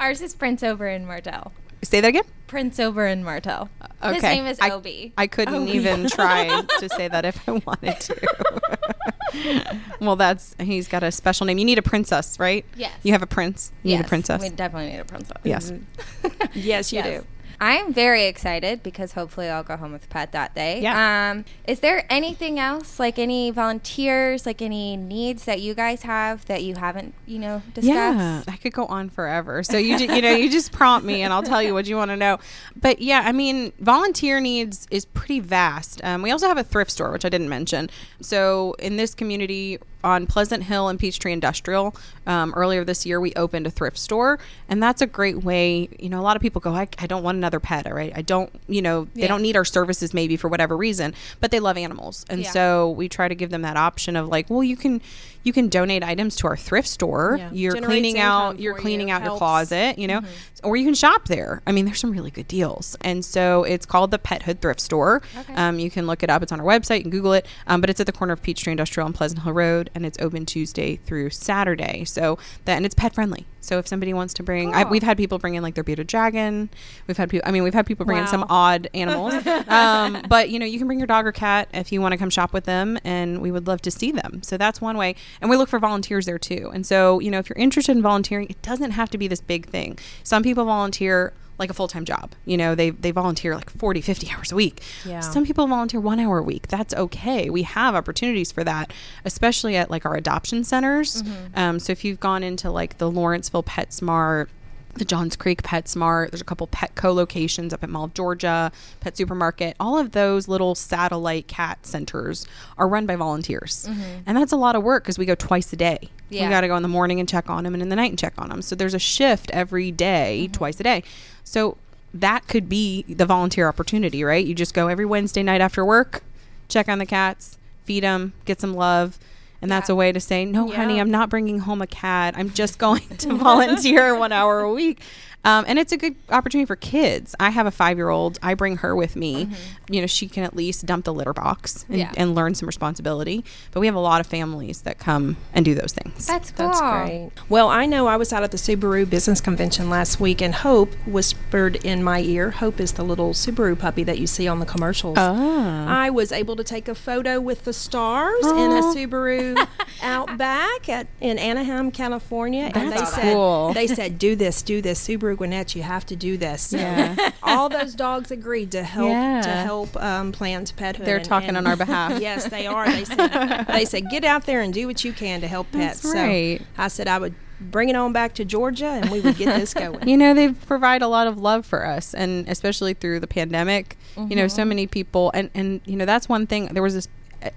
ours 0.00 0.20
is 0.22 0.34
Prince 0.34 0.62
Oberyn 0.62 1.04
Martell. 1.06 1.52
Say 1.82 2.00
that 2.00 2.08
again? 2.08 2.24
Prince 2.46 2.78
Oberyn 2.78 3.22
Martell. 3.22 3.68
His 4.02 4.16
Okay. 4.18 4.36
name 4.36 4.46
is 4.46 4.58
I- 4.60 4.70
Obi. 4.70 5.12
I 5.16 5.26
couldn't 5.26 5.54
Oh, 5.54 5.66
even 5.66 6.08
try 6.10 6.62
to 6.80 6.88
say 6.88 7.06
that 7.08 7.24
if 7.24 7.48
I 7.48 7.52
wanted 7.52 8.00
to. 8.00 9.76
well, 10.00 10.16
that's 10.16 10.56
he's 10.58 10.88
got 10.88 11.02
a 11.02 11.12
special 11.12 11.46
name. 11.46 11.58
You 11.58 11.64
need 11.64 11.78
a 11.78 11.82
princess, 11.82 12.38
right? 12.40 12.64
Yes. 12.76 12.92
You 13.02 13.12
have 13.12 13.22
a 13.22 13.26
prince. 13.26 13.70
You 13.82 13.96
need 13.96 14.04
a 14.04 14.08
princess. 14.08 14.42
We 14.42 14.48
definitely 14.50 14.90
need 14.92 14.98
a 15.00 15.04
princess. 15.04 15.36
Yes. 15.44 15.70
Mm-hmm. 15.70 16.46
Yes, 16.54 16.92
you 16.92 16.98
Yes. 17.04 17.20
do. 17.22 17.26
I'm 17.62 17.92
very 17.92 18.24
excited 18.24 18.82
because 18.82 19.12
hopefully 19.12 19.50
I'll 19.50 19.62
go 19.62 19.76
home 19.76 19.92
with 19.92 20.04
a 20.04 20.08
pet 20.08 20.32
that 20.32 20.54
day. 20.54 20.80
Yeah. 20.80 21.30
Um, 21.32 21.44
is 21.66 21.80
there 21.80 22.06
anything 22.08 22.58
else, 22.58 22.98
like 22.98 23.18
any 23.18 23.50
volunteers, 23.50 24.46
like 24.46 24.62
any 24.62 24.96
needs 24.96 25.44
that 25.44 25.60
you 25.60 25.74
guys 25.74 26.02
have 26.02 26.46
that 26.46 26.62
you 26.62 26.76
haven't, 26.76 27.14
you 27.26 27.38
know, 27.38 27.62
discussed? 27.74 27.86
Yeah, 27.86 28.42
I 28.48 28.56
could 28.56 28.72
go 28.72 28.86
on 28.86 29.10
forever. 29.10 29.62
So 29.62 29.76
you 29.76 29.98
ju- 29.98 30.12
you 30.14 30.22
know 30.22 30.32
you 30.32 30.50
just 30.50 30.72
prompt 30.72 31.06
me 31.06 31.20
and 31.20 31.32
I'll 31.34 31.42
tell 31.42 31.62
you 31.62 31.74
what 31.74 31.86
you 31.86 31.96
want 31.96 32.10
to 32.10 32.16
know. 32.16 32.38
But 32.80 33.02
yeah, 33.02 33.22
I 33.26 33.32
mean 33.32 33.72
volunteer 33.78 34.40
needs 34.40 34.86
is 34.90 35.04
pretty 35.04 35.40
vast. 35.40 36.02
Um, 36.02 36.22
we 36.22 36.30
also 36.30 36.48
have 36.48 36.56
a 36.58 36.64
thrift 36.64 36.90
store, 36.90 37.12
which 37.12 37.26
I 37.26 37.28
didn't 37.28 37.50
mention. 37.50 37.90
So 38.22 38.74
in 38.78 38.96
this 38.96 39.14
community 39.14 39.78
on 40.02 40.26
Pleasant 40.26 40.64
Hill 40.64 40.88
and 40.88 40.98
Peachtree 40.98 41.32
Industrial, 41.32 41.94
um, 42.26 42.52
earlier 42.56 42.84
this 42.84 43.04
year 43.06 43.20
we 43.20 43.32
opened 43.34 43.66
a 43.66 43.70
thrift 43.70 43.98
store, 43.98 44.38
and 44.68 44.82
that's 44.82 45.02
a 45.02 45.06
great 45.06 45.42
way. 45.44 45.88
You 45.98 46.08
know, 46.08 46.20
a 46.20 46.22
lot 46.22 46.36
of 46.36 46.42
people 46.42 46.60
go, 46.60 46.72
I, 46.72 46.88
I 46.98 47.06
don't 47.06 47.22
want 47.22 47.36
another 47.36 47.60
pet, 47.60 47.86
all 47.86 47.92
right? 47.92 48.12
I 48.14 48.22
don't, 48.22 48.50
you 48.68 48.82
know, 48.82 49.06
they 49.14 49.22
Yeah. 49.22 49.28
don't 49.28 49.42
need 49.42 49.56
our 49.56 49.64
services 49.64 50.14
maybe 50.14 50.36
for 50.36 50.48
whatever 50.48 50.76
reason, 50.76 51.14
but 51.40 51.50
they 51.50 51.60
love 51.60 51.76
animals, 51.76 52.24
and 52.30 52.42
Yeah. 52.42 52.50
so 52.50 52.90
we 52.90 53.08
try 53.08 53.28
to 53.28 53.34
give 53.34 53.50
them 53.50 53.62
that 53.62 53.76
option 53.76 54.16
of 54.16 54.28
like, 54.28 54.48
well, 54.50 54.62
you 54.64 54.76
can 54.76 55.00
you 55.42 55.52
can 55.52 55.68
donate 55.68 56.02
items 56.02 56.36
to 56.36 56.46
our 56.46 56.56
thrift 56.56 56.88
store. 56.88 57.36
Yeah. 57.38 57.50
You're 57.52 57.74
Generates 57.74 57.90
cleaning 57.90 58.18
out 58.18 58.58
you're 58.58 58.74
cleaning 58.74 59.08
you, 59.08 59.14
out 59.14 59.24
your 59.24 59.36
closet, 59.36 59.98
you 59.98 60.06
know, 60.06 60.20
or 60.62 60.76
you 60.76 60.84
can 60.84 60.94
shop 60.94 61.26
there. 61.26 61.62
I 61.66 61.72
mean, 61.72 61.84
there's 61.84 62.00
some 62.00 62.12
really 62.12 62.30
good 62.30 62.48
deals, 62.48 62.96
and 63.00 63.24
so 63.24 63.64
it's 63.64 63.86
called 63.86 64.10
the 64.10 64.18
Pethood 64.18 64.60
Thrift 64.60 64.80
Store. 64.80 65.22
Okay. 65.38 65.54
Um, 65.54 65.78
you 65.78 65.90
can 65.90 66.06
look 66.06 66.22
it 66.22 66.30
up. 66.30 66.42
It's 66.42 66.52
on 66.52 66.60
our 66.60 66.66
website. 66.66 66.98
You 66.98 67.02
can 67.02 67.10
Google 67.10 67.32
it. 67.32 67.46
Um, 67.66 67.80
but 67.80 67.90
it's 67.90 68.00
at 68.00 68.06
the 68.06 68.12
corner 68.12 68.32
of 68.32 68.42
Peachtree 68.42 68.72
Industrial 68.72 69.06
and 69.06 69.14
Pleasant 69.14 69.42
Hill 69.42 69.52
Road, 69.52 69.90
and 69.94 70.04
it's 70.04 70.18
open 70.20 70.46
Tuesday 70.46 70.96
through 70.96 71.30
Saturday. 71.30 72.04
So 72.04 72.38
that 72.64 72.76
and 72.76 72.86
it's 72.86 72.94
pet 72.94 73.14
friendly. 73.14 73.46
So 73.60 73.78
if 73.78 73.86
somebody 73.86 74.12
wants 74.12 74.34
to 74.34 74.42
bring, 74.42 74.74
I, 74.74 74.84
we've 74.84 75.02
had 75.02 75.16
people 75.16 75.38
bring 75.38 75.54
in 75.54 75.62
like 75.62 75.74
their 75.74 75.84
bearded 75.84 76.06
dragon. 76.06 76.70
We've 77.06 77.16
had 77.16 77.30
people. 77.30 77.48
I 77.48 77.52
mean, 77.52 77.62
we've 77.62 77.74
had 77.74 77.86
people 77.86 78.06
bring 78.06 78.18
in 78.18 78.26
some 78.26 78.44
odd 78.48 78.88
animals. 78.94 79.34
um, 79.68 80.22
but 80.28 80.50
you 80.50 80.58
know, 80.58 80.66
you 80.66 80.78
can 80.78 80.86
bring 80.86 80.98
your 80.98 81.06
dog 81.06 81.26
or 81.26 81.32
cat 81.32 81.68
if 81.74 81.92
you 81.92 82.00
want 82.00 82.12
to 82.12 82.18
come 82.18 82.30
shop 82.30 82.52
with 82.52 82.64
them, 82.64 82.98
and 83.04 83.40
we 83.40 83.50
would 83.50 83.66
love 83.66 83.82
to 83.82 83.90
see 83.90 84.12
them. 84.12 84.42
So 84.42 84.56
that's 84.56 84.80
one 84.80 84.96
way. 84.96 85.14
And 85.40 85.50
we 85.50 85.56
look 85.56 85.68
for 85.68 85.78
volunteers 85.78 86.26
there 86.26 86.38
too. 86.38 86.70
And 86.72 86.86
so 86.86 87.20
you 87.20 87.30
know, 87.30 87.38
if 87.38 87.48
you're 87.48 87.58
interested 87.58 87.92
in 87.92 88.02
volunteering, 88.02 88.48
it 88.48 88.60
doesn't 88.62 88.92
have 88.92 89.10
to 89.10 89.18
be 89.18 89.28
this 89.28 89.40
big 89.40 89.66
thing. 89.68 89.98
Some 90.22 90.42
people 90.42 90.64
volunteer 90.64 91.32
like 91.60 91.70
a 91.70 91.74
full-time 91.74 92.04
job 92.04 92.32
you 92.44 92.56
know 92.56 92.74
they 92.74 92.90
they 92.90 93.10
volunteer 93.10 93.54
like 93.54 93.70
40 93.70 94.00
50 94.00 94.30
hours 94.34 94.50
a 94.50 94.56
week 94.56 94.82
Yeah. 95.04 95.20
some 95.20 95.44
people 95.44 95.66
volunteer 95.66 96.00
one 96.00 96.18
hour 96.18 96.38
a 96.38 96.42
week 96.42 96.68
that's 96.68 96.94
okay 96.94 97.50
we 97.50 97.62
have 97.62 97.94
opportunities 97.94 98.50
for 98.50 98.64
that 98.64 98.92
especially 99.24 99.76
at 99.76 99.90
like 99.90 100.04
our 100.04 100.16
adoption 100.16 100.64
centers 100.64 101.22
mm-hmm. 101.22 101.58
um, 101.58 101.78
so 101.78 101.92
if 101.92 102.04
you've 102.04 102.20
gone 102.20 102.42
into 102.42 102.70
like 102.70 102.98
the 102.98 103.10
lawrenceville 103.10 103.62
petsmart 103.62 104.48
the 104.94 105.04
Johns 105.04 105.36
Creek 105.36 105.62
PetSmart. 105.62 106.30
There's 106.30 106.40
a 106.40 106.44
couple 106.44 106.66
Petco 106.66 107.14
locations 107.14 107.72
up 107.72 107.82
at 107.82 107.90
Mall 107.90 108.04
of 108.04 108.14
Georgia, 108.14 108.72
Pet 109.00 109.16
Supermarket. 109.16 109.76
All 109.78 109.98
of 109.98 110.12
those 110.12 110.48
little 110.48 110.74
satellite 110.74 111.46
cat 111.46 111.86
centers 111.86 112.46
are 112.76 112.88
run 112.88 113.06
by 113.06 113.16
volunteers. 113.16 113.86
Mm-hmm. 113.88 114.22
And 114.26 114.36
that's 114.36 114.52
a 114.52 114.56
lot 114.56 114.76
of 114.76 114.82
work 114.82 115.04
because 115.04 115.18
we 115.18 115.26
go 115.26 115.34
twice 115.34 115.72
a 115.72 115.76
day. 115.76 116.10
Yeah. 116.28 116.44
We 116.44 116.50
got 116.50 116.60
to 116.62 116.68
go 116.68 116.76
in 116.76 116.82
the 116.82 116.88
morning 116.88 117.18
and 117.20 117.28
check 117.28 117.50
on 117.50 117.64
them 117.64 117.74
and 117.74 117.82
in 117.82 117.88
the 117.88 117.96
night 117.96 118.10
and 118.10 118.18
check 118.18 118.34
on 118.38 118.48
them. 118.48 118.62
So 118.62 118.74
there's 118.76 118.94
a 118.94 118.98
shift 118.98 119.50
every 119.52 119.90
day, 119.90 120.42
mm-hmm. 120.44 120.52
twice 120.52 120.78
a 120.80 120.82
day. 120.82 121.02
So 121.50 121.76
that 122.14 122.46
could 122.46 122.68
be 122.68 123.02
the 123.08 123.26
volunteer 123.26 123.66
opportunity, 123.68 124.22
right? 124.22 124.46
You 124.46 124.54
just 124.54 124.72
go 124.72 124.86
every 124.86 125.04
Wednesday 125.04 125.42
night 125.42 125.60
after 125.60 125.84
work, 125.84 126.22
check 126.68 126.88
on 126.88 126.98
the 127.00 127.06
cats, 127.06 127.58
feed 127.84 128.04
them, 128.04 128.34
get 128.44 128.60
some 128.60 128.72
love. 128.74 129.18
And 129.60 129.68
that's 129.70 129.88
Yeah. 129.88 129.94
a 129.94 129.96
way 129.96 130.12
to 130.12 130.20
say, 130.20 130.44
no, 130.44 130.70
honey, 130.70 131.00
I'm 131.00 131.10
not 131.10 131.28
bringing 131.28 131.58
home 131.58 131.82
a 131.82 131.88
cat. 131.88 132.34
I'm 132.36 132.50
just 132.50 132.78
going 132.86 133.02
to 133.18 133.34
volunteer 133.34 134.16
one 134.16 134.30
hour 134.30 134.60
a 134.60 134.72
week. 134.72 135.02
Um, 135.44 135.64
and 135.66 135.78
it's 135.78 135.90
a 135.92 135.96
good 135.96 136.16
opportunity 136.28 136.66
for 136.66 136.76
kids. 136.76 137.34
I 137.40 137.48
have 137.50 137.66
a 137.66 137.70
five 137.70 137.96
year 137.96 138.10
old. 138.10 138.38
I 138.42 138.52
bring 138.54 138.76
her 138.78 138.94
with 138.94 139.16
me. 139.16 139.48
You 139.88 140.02
know, 140.02 140.06
she 140.06 140.28
can 140.28 140.44
at 140.44 140.54
least 140.54 140.84
dump 140.84 141.06
the 141.06 141.14
litter 141.14 141.32
box 141.32 141.86
and, 141.88 141.98
Yeah. 141.98 142.12
and 142.16 142.34
learn 142.34 142.54
some 142.54 142.66
responsibility. 142.66 143.42
But 143.72 143.80
we 143.80 143.86
have 143.86 143.94
a 143.94 144.00
lot 144.00 144.20
of 144.20 144.26
families 144.26 144.82
that 144.82 144.98
come 144.98 145.38
and 145.54 145.64
do 145.64 145.74
those 145.74 145.92
things. 145.92 146.26
That's 146.26 146.50
cool. 146.50 146.66
That's 146.66 146.80
great. 146.80 147.30
Well, 147.48 147.68
I 147.68 147.86
know 147.86 148.06
I 148.06 148.16
was 148.16 148.32
out 148.34 148.42
at 148.42 148.50
the 148.50 148.58
Subaru 148.58 149.08
Business 149.08 149.40
Convention 149.40 149.88
last 149.88 150.20
week, 150.20 150.42
and 150.42 150.54
Hope 150.56 150.92
whispered 151.06 151.76
in 151.76 152.04
my 152.04 152.20
ear. 152.20 152.50
Hope 152.50 152.78
is 152.78 152.92
the 152.92 153.02
little 153.04 153.32
Subaru 153.32 153.78
puppy 153.78 154.04
that 154.04 154.18
you 154.18 154.26
see 154.26 154.46
on 154.46 154.60
the 154.60 154.66
commercials. 154.66 155.16
Ah. 155.18 155.86
I 155.88 156.10
was 156.10 156.32
able 156.32 156.54
to 156.56 156.64
take 156.64 156.86
a 156.86 156.94
photo 156.94 157.40
with 157.40 157.64
the 157.64 157.72
stars 157.72 158.44
in 158.46 158.52
a 158.72 158.80
Aw. 158.80 158.94
Subaru 158.94 159.66
Outback 160.02 160.88
at 160.88 161.06
in 161.20 161.38
Anaheim, 161.38 161.90
California, 161.90 162.70
and 162.74 162.92
they 162.92 162.96
That's 162.96 163.14
said 163.14 163.32
cool. 163.34 163.72
they 163.74 163.86
said 163.86 164.18
do 164.18 164.36
this, 164.36 164.62
do 164.62 164.82
this, 164.82 165.06
Subaru 165.06 165.29
Gwinnett, 165.36 165.74
you 165.74 165.82
have 165.82 166.04
to 166.06 166.16
do 166.16 166.36
this. 166.36 166.72
Yeah. 166.72 167.30
all 167.42 167.68
those 167.68 167.94
dogs 167.94 168.30
agreed 168.30 168.70
to 168.72 168.82
help 168.82 169.08
to 169.44 169.50
help 169.50 169.96
um, 169.96 170.32
Planned 170.32 170.72
Pethood. 170.76 171.04
They're 171.04 171.16
and- 171.16 171.24
talking 171.24 171.48
and- 171.50 171.58
on 171.58 171.66
our 171.66 171.76
behalf. 171.76 172.20
yes, 172.20 172.48
they 172.48 172.66
are. 172.66 172.90
They 172.90 173.04
said 173.04 173.64
they 173.68 173.84
said 173.84 174.10
get 174.10 174.24
out 174.24 174.46
there 174.46 174.60
and 174.60 174.72
do 174.74 174.86
what 174.86 175.04
you 175.04 175.12
can 175.12 175.40
to 175.40 175.48
help 175.48 175.70
pets. 175.72 176.00
That's 176.02 176.12
So 176.14 176.18
right. 176.22 176.60
I 176.78 176.88
said 176.88 177.08
I 177.08 177.18
would 177.18 177.34
bring 177.60 177.90
it 177.90 177.94
on 177.96 178.12
back 178.12 178.32
to 178.34 178.44
Georgia 178.44 178.86
and 178.86 179.10
we 179.10 179.20
would 179.20 179.36
get 179.36 179.54
this 179.58 179.74
going. 179.74 180.08
you 180.08 180.16
know 180.16 180.32
they 180.32 180.48
provide 180.50 181.02
a 181.02 181.08
lot 181.08 181.26
of 181.26 181.38
love 181.38 181.66
for 181.66 181.84
us 181.86 182.14
and 182.14 182.48
especially 182.48 182.94
through 182.94 183.20
the 183.20 183.26
pandemic 183.26 183.98
you 184.16 184.34
know 184.34 184.48
so 184.48 184.64
many 184.64 184.86
people 184.86 185.30
and 185.34 185.50
and 185.54 185.82
you 185.84 185.94
know 185.94 186.06
that's 186.06 186.26
one 186.26 186.46
thing 186.46 186.68
there 186.72 186.82
was 186.82 186.94
this 186.94 187.08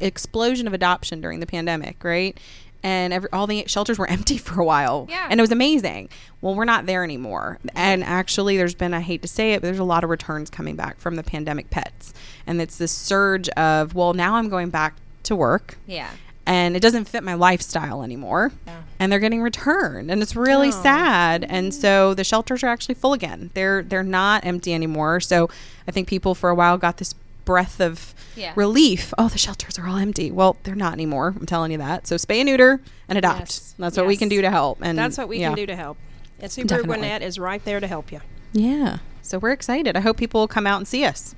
explosion 0.02 0.68
of 0.68 0.74
adoption 0.74 1.22
during 1.22 1.40
the 1.40 1.46
pandemic 1.46 2.04
right 2.04 2.38
and 2.84 3.14
every, 3.14 3.30
all 3.32 3.48
the 3.48 3.64
shelters 3.68 3.98
were 3.98 4.08
empty 4.18 4.38
for 4.38 4.60
a 4.62 4.66
while 4.66 5.08
Yeah. 5.10 5.28
and 5.30 5.40
it 5.40 5.44
was 5.44 5.52
amazing 5.52 6.10
well 6.42 6.54
we're 6.56 6.66
not 6.66 6.86
there 6.86 7.04
anymore 7.04 7.60
and 7.76 8.04
actually 8.04 8.58
there's 8.58 8.76
been 8.76 8.94
i 8.94 9.00
hate 9.00 9.22
to 9.22 9.28
say 9.28 9.54
it 9.54 9.62
but 9.62 9.68
there's 9.68 9.80
a 9.80 9.84
lot 9.84 10.04
of 10.04 10.10
returns 10.10 10.50
coming 10.50 10.76
back 10.76 11.00
from 11.00 11.16
the 11.16 11.24
pandemic 11.24 11.70
pets 11.70 12.14
and 12.46 12.62
it's 12.62 12.78
this 12.78 12.92
surge 12.92 13.48
of 13.50 13.96
well 13.96 14.14
now 14.14 14.36
i'm 14.36 14.50
going 14.50 14.70
back 14.70 14.96
to 15.24 15.36
work 15.36 15.78
Yeah. 15.88 16.10
and 16.46 16.76
it 16.76 16.82
doesn't 16.82 17.06
fit 17.06 17.24
my 17.24 17.34
lifestyle 17.36 18.04
anymore. 18.04 18.52
And 19.00 19.12
they're 19.12 19.20
getting 19.20 19.42
returned, 19.42 20.10
and 20.12 20.22
it's 20.22 20.34
really 20.36 20.70
Oh. 20.70 20.72
sad. 20.72 21.44
And 21.50 21.72
mm-hmm. 21.74 21.82
so 21.82 22.14
the 22.14 22.24
shelters 22.24 22.64
are 22.64 22.68
actually 22.68 22.96
full 22.96 23.12
again. 23.14 23.50
They're 23.54 23.82
they're 23.84 24.02
not 24.04 24.46
empty 24.46 24.74
anymore. 24.74 25.20
So 25.20 25.50
I 25.88 25.92
think 25.92 26.08
people 26.08 26.36
for 26.36 26.50
a 26.50 26.56
while 26.56 26.78
got 26.78 26.98
this 26.98 27.14
breath 27.46 27.80
of 27.80 28.14
Yeah. 28.36 28.54
relief. 28.56 29.14
Oh, 29.18 29.28
the 29.30 29.38
shelters 29.38 29.78
are 29.78 29.88
all 29.88 29.98
empty. 29.98 30.32
Well, 30.32 30.58
they're 30.64 30.76
not 30.76 30.94
anymore. 30.94 31.34
I'm 31.40 31.46
telling 31.46 31.72
you 31.72 31.78
that. 31.78 32.08
So 32.08 32.16
spay 32.16 32.38
and 32.38 32.48
neuter 32.48 32.82
and 33.08 33.18
adopt. 33.18 33.40
Yes. 33.42 33.76
That's 33.78 33.98
what 33.98 34.08
we 34.08 34.18
can 34.18 34.30
do 34.30 34.42
to 34.42 34.50
help. 34.50 34.80
And 34.82 34.98
That's 34.98 35.18
what 35.18 35.28
we 35.30 35.40
yeah. 35.40 35.50
can 35.50 35.56
do 35.58 35.66
to 35.68 35.76
help. 35.76 35.98
And 36.40 36.52
Subaru 36.52 36.68
Definitely. 36.68 36.88
Gwinnett 36.98 37.22
is 37.22 37.40
right 37.40 37.64
there 37.64 37.80
to 37.80 37.88
help 37.88 38.12
you. 38.12 38.22
Yeah. 38.54 38.98
So 39.22 39.38
we're 39.40 39.52
excited. 39.52 39.96
I 39.96 40.02
hope 40.02 40.18
people 40.18 40.42
will 40.42 40.48
come 40.48 40.68
out 40.68 40.78
and 40.78 40.88
see 40.88 41.06
us. 41.06 41.36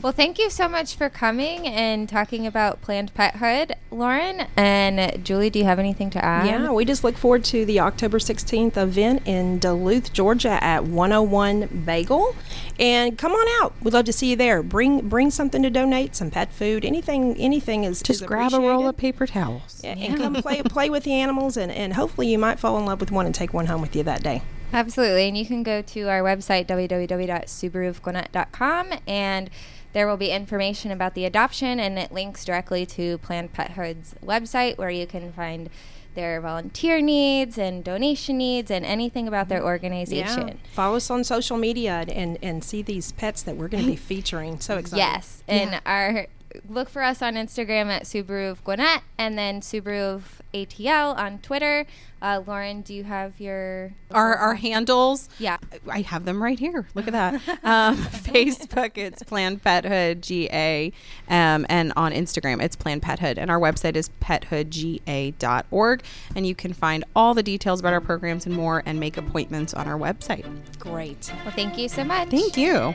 Well, 0.00 0.12
thank 0.12 0.38
you 0.38 0.48
so 0.48 0.68
much 0.68 0.94
for 0.94 1.08
coming 1.08 1.66
and 1.66 2.08
talking 2.08 2.46
about 2.46 2.80
Planned 2.82 3.12
Pethood, 3.14 3.72
Lauren. 3.90 4.46
And 4.56 5.24
Julie, 5.24 5.50
do 5.50 5.58
you 5.58 5.64
have 5.64 5.80
anything 5.80 6.08
to 6.10 6.24
add? 6.24 6.46
Yeah, 6.46 6.70
we 6.70 6.84
just 6.84 7.02
look 7.02 7.16
forward 7.16 7.42
to 7.46 7.64
the 7.64 7.80
October 7.80 8.20
16th 8.20 8.76
event 8.76 9.22
in 9.26 9.58
Duluth, 9.58 10.12
Georgia 10.12 10.62
at 10.62 10.84
101 10.84 11.82
Bagel. 11.84 12.36
And 12.78 13.18
come 13.18 13.32
on 13.32 13.64
out. 13.64 13.74
We'd 13.82 13.92
love 13.92 14.04
to 14.04 14.12
see 14.12 14.30
you 14.30 14.36
there. 14.36 14.62
Bring 14.62 15.08
bring 15.08 15.32
something 15.32 15.64
to 15.64 15.70
donate, 15.70 16.14
some 16.14 16.30
pet 16.30 16.52
food, 16.52 16.84
anything 16.84 17.36
anything 17.36 17.82
is 17.82 18.00
Just 18.00 18.22
is 18.22 18.26
grab 18.26 18.54
a 18.54 18.60
roll 18.60 18.86
of 18.86 18.96
paper 18.96 19.26
towels. 19.26 19.80
Yeah, 19.82 19.96
and 19.98 20.16
come 20.16 20.34
play 20.34 20.62
play 20.62 20.90
with 20.90 21.02
the 21.02 21.14
animals 21.14 21.56
and, 21.56 21.72
and 21.72 21.94
hopefully 21.94 22.28
you 22.28 22.38
might 22.38 22.60
fall 22.60 22.78
in 22.78 22.86
love 22.86 23.00
with 23.00 23.10
one 23.10 23.26
and 23.26 23.34
take 23.34 23.52
one 23.52 23.66
home 23.66 23.80
with 23.80 23.96
you 23.96 24.04
that 24.04 24.22
day. 24.22 24.42
Absolutely. 24.72 25.28
And 25.28 25.36
you 25.36 25.44
can 25.46 25.62
go 25.62 25.82
to 25.82 26.08
our 26.08 26.20
website, 26.20 26.66
www.subaruofgwinnett.com, 26.66 28.92
and 29.06 29.50
there 29.92 30.06
will 30.06 30.16
be 30.16 30.30
information 30.30 30.90
about 30.90 31.14
the 31.14 31.24
adoption, 31.24 31.80
and 31.80 31.98
it 31.98 32.12
links 32.12 32.44
directly 32.44 32.84
to 32.86 33.18
Planned 33.18 33.52
Pethood's 33.52 34.14
website 34.24 34.78
where 34.78 34.90
you 34.90 35.06
can 35.06 35.32
find 35.32 35.70
their 36.14 36.40
volunteer 36.40 37.00
needs 37.00 37.58
and 37.58 37.84
donation 37.84 38.38
needs 38.38 38.70
and 38.70 38.84
anything 38.84 39.28
about 39.28 39.48
their 39.48 39.64
organization. 39.64 40.58
Follow 40.72 40.96
us 40.96 41.10
on 41.10 41.22
social 41.22 41.56
media 41.56 42.04
and, 42.08 42.36
and, 42.42 42.64
see 42.64 42.82
these 42.82 43.12
pets 43.12 43.42
that 43.42 43.56
we're 43.56 43.68
going 43.68 43.84
to 43.84 43.90
be 43.90 43.96
featuring. 43.96 44.58
So 44.58 44.78
excited. 44.78 44.98
Yes, 44.98 45.44
and 45.46 45.80
our 45.86 46.26
look 46.68 46.88
for 46.88 47.02
us 47.02 47.20
on 47.22 47.34
Instagram 47.34 47.86
at 47.86 48.04
Subaru 48.04 48.50
of 48.50 48.64
Gwinnett, 48.64 49.02
and 49.18 49.36
then 49.38 49.60
Subaru 49.60 50.00
of 50.14 50.42
ATL 50.54 51.16
on 51.16 51.38
Twitter. 51.40 51.86
Uh, 52.20 52.42
Lauren, 52.44 52.80
do 52.80 52.92
you 52.94 53.04
have 53.04 53.38
your 53.38 53.92
Our, 54.10 54.34
our 54.34 54.54
handles, 54.54 55.28
Yeah. 55.38 55.58
I 55.88 56.00
have 56.00 56.24
them 56.24 56.42
right 56.42 56.58
here. 56.58 56.88
Look 56.94 57.06
at 57.06 57.12
that. 57.12 57.40
Um, 57.68 57.96
Facebook, 57.98 58.96
it's 58.96 59.22
Planned 59.22 59.62
Pethood 59.62 60.20
GA, 60.22 60.90
um, 61.28 61.66
and 61.68 61.92
on 61.96 62.12
Instagram, 62.12 62.62
it's 62.62 62.76
Planned 62.76 63.02
Pethood, 63.02 63.36
and 63.36 63.50
our 63.50 63.60
website 63.60 63.94
is 63.94 64.10
pethoodga.org, 64.22 66.02
and 66.34 66.46
you 66.46 66.54
can 66.54 66.72
find 66.72 67.04
all 67.14 67.34
the 67.34 67.42
details 67.42 67.80
about 67.80 67.92
our 67.92 68.00
programs 68.00 68.46
and 68.46 68.54
more, 68.54 68.82
and 68.86 68.98
make 68.98 69.16
appointments 69.16 69.74
on 69.74 69.86
our 69.86 69.98
website. 69.98 70.46
Great. 70.78 71.30
Well, 71.44 71.52
thank 71.54 71.76
you 71.78 71.88
so 71.88 72.04
much. 72.04 72.28
Thank 72.30 72.56
you. 72.56 72.94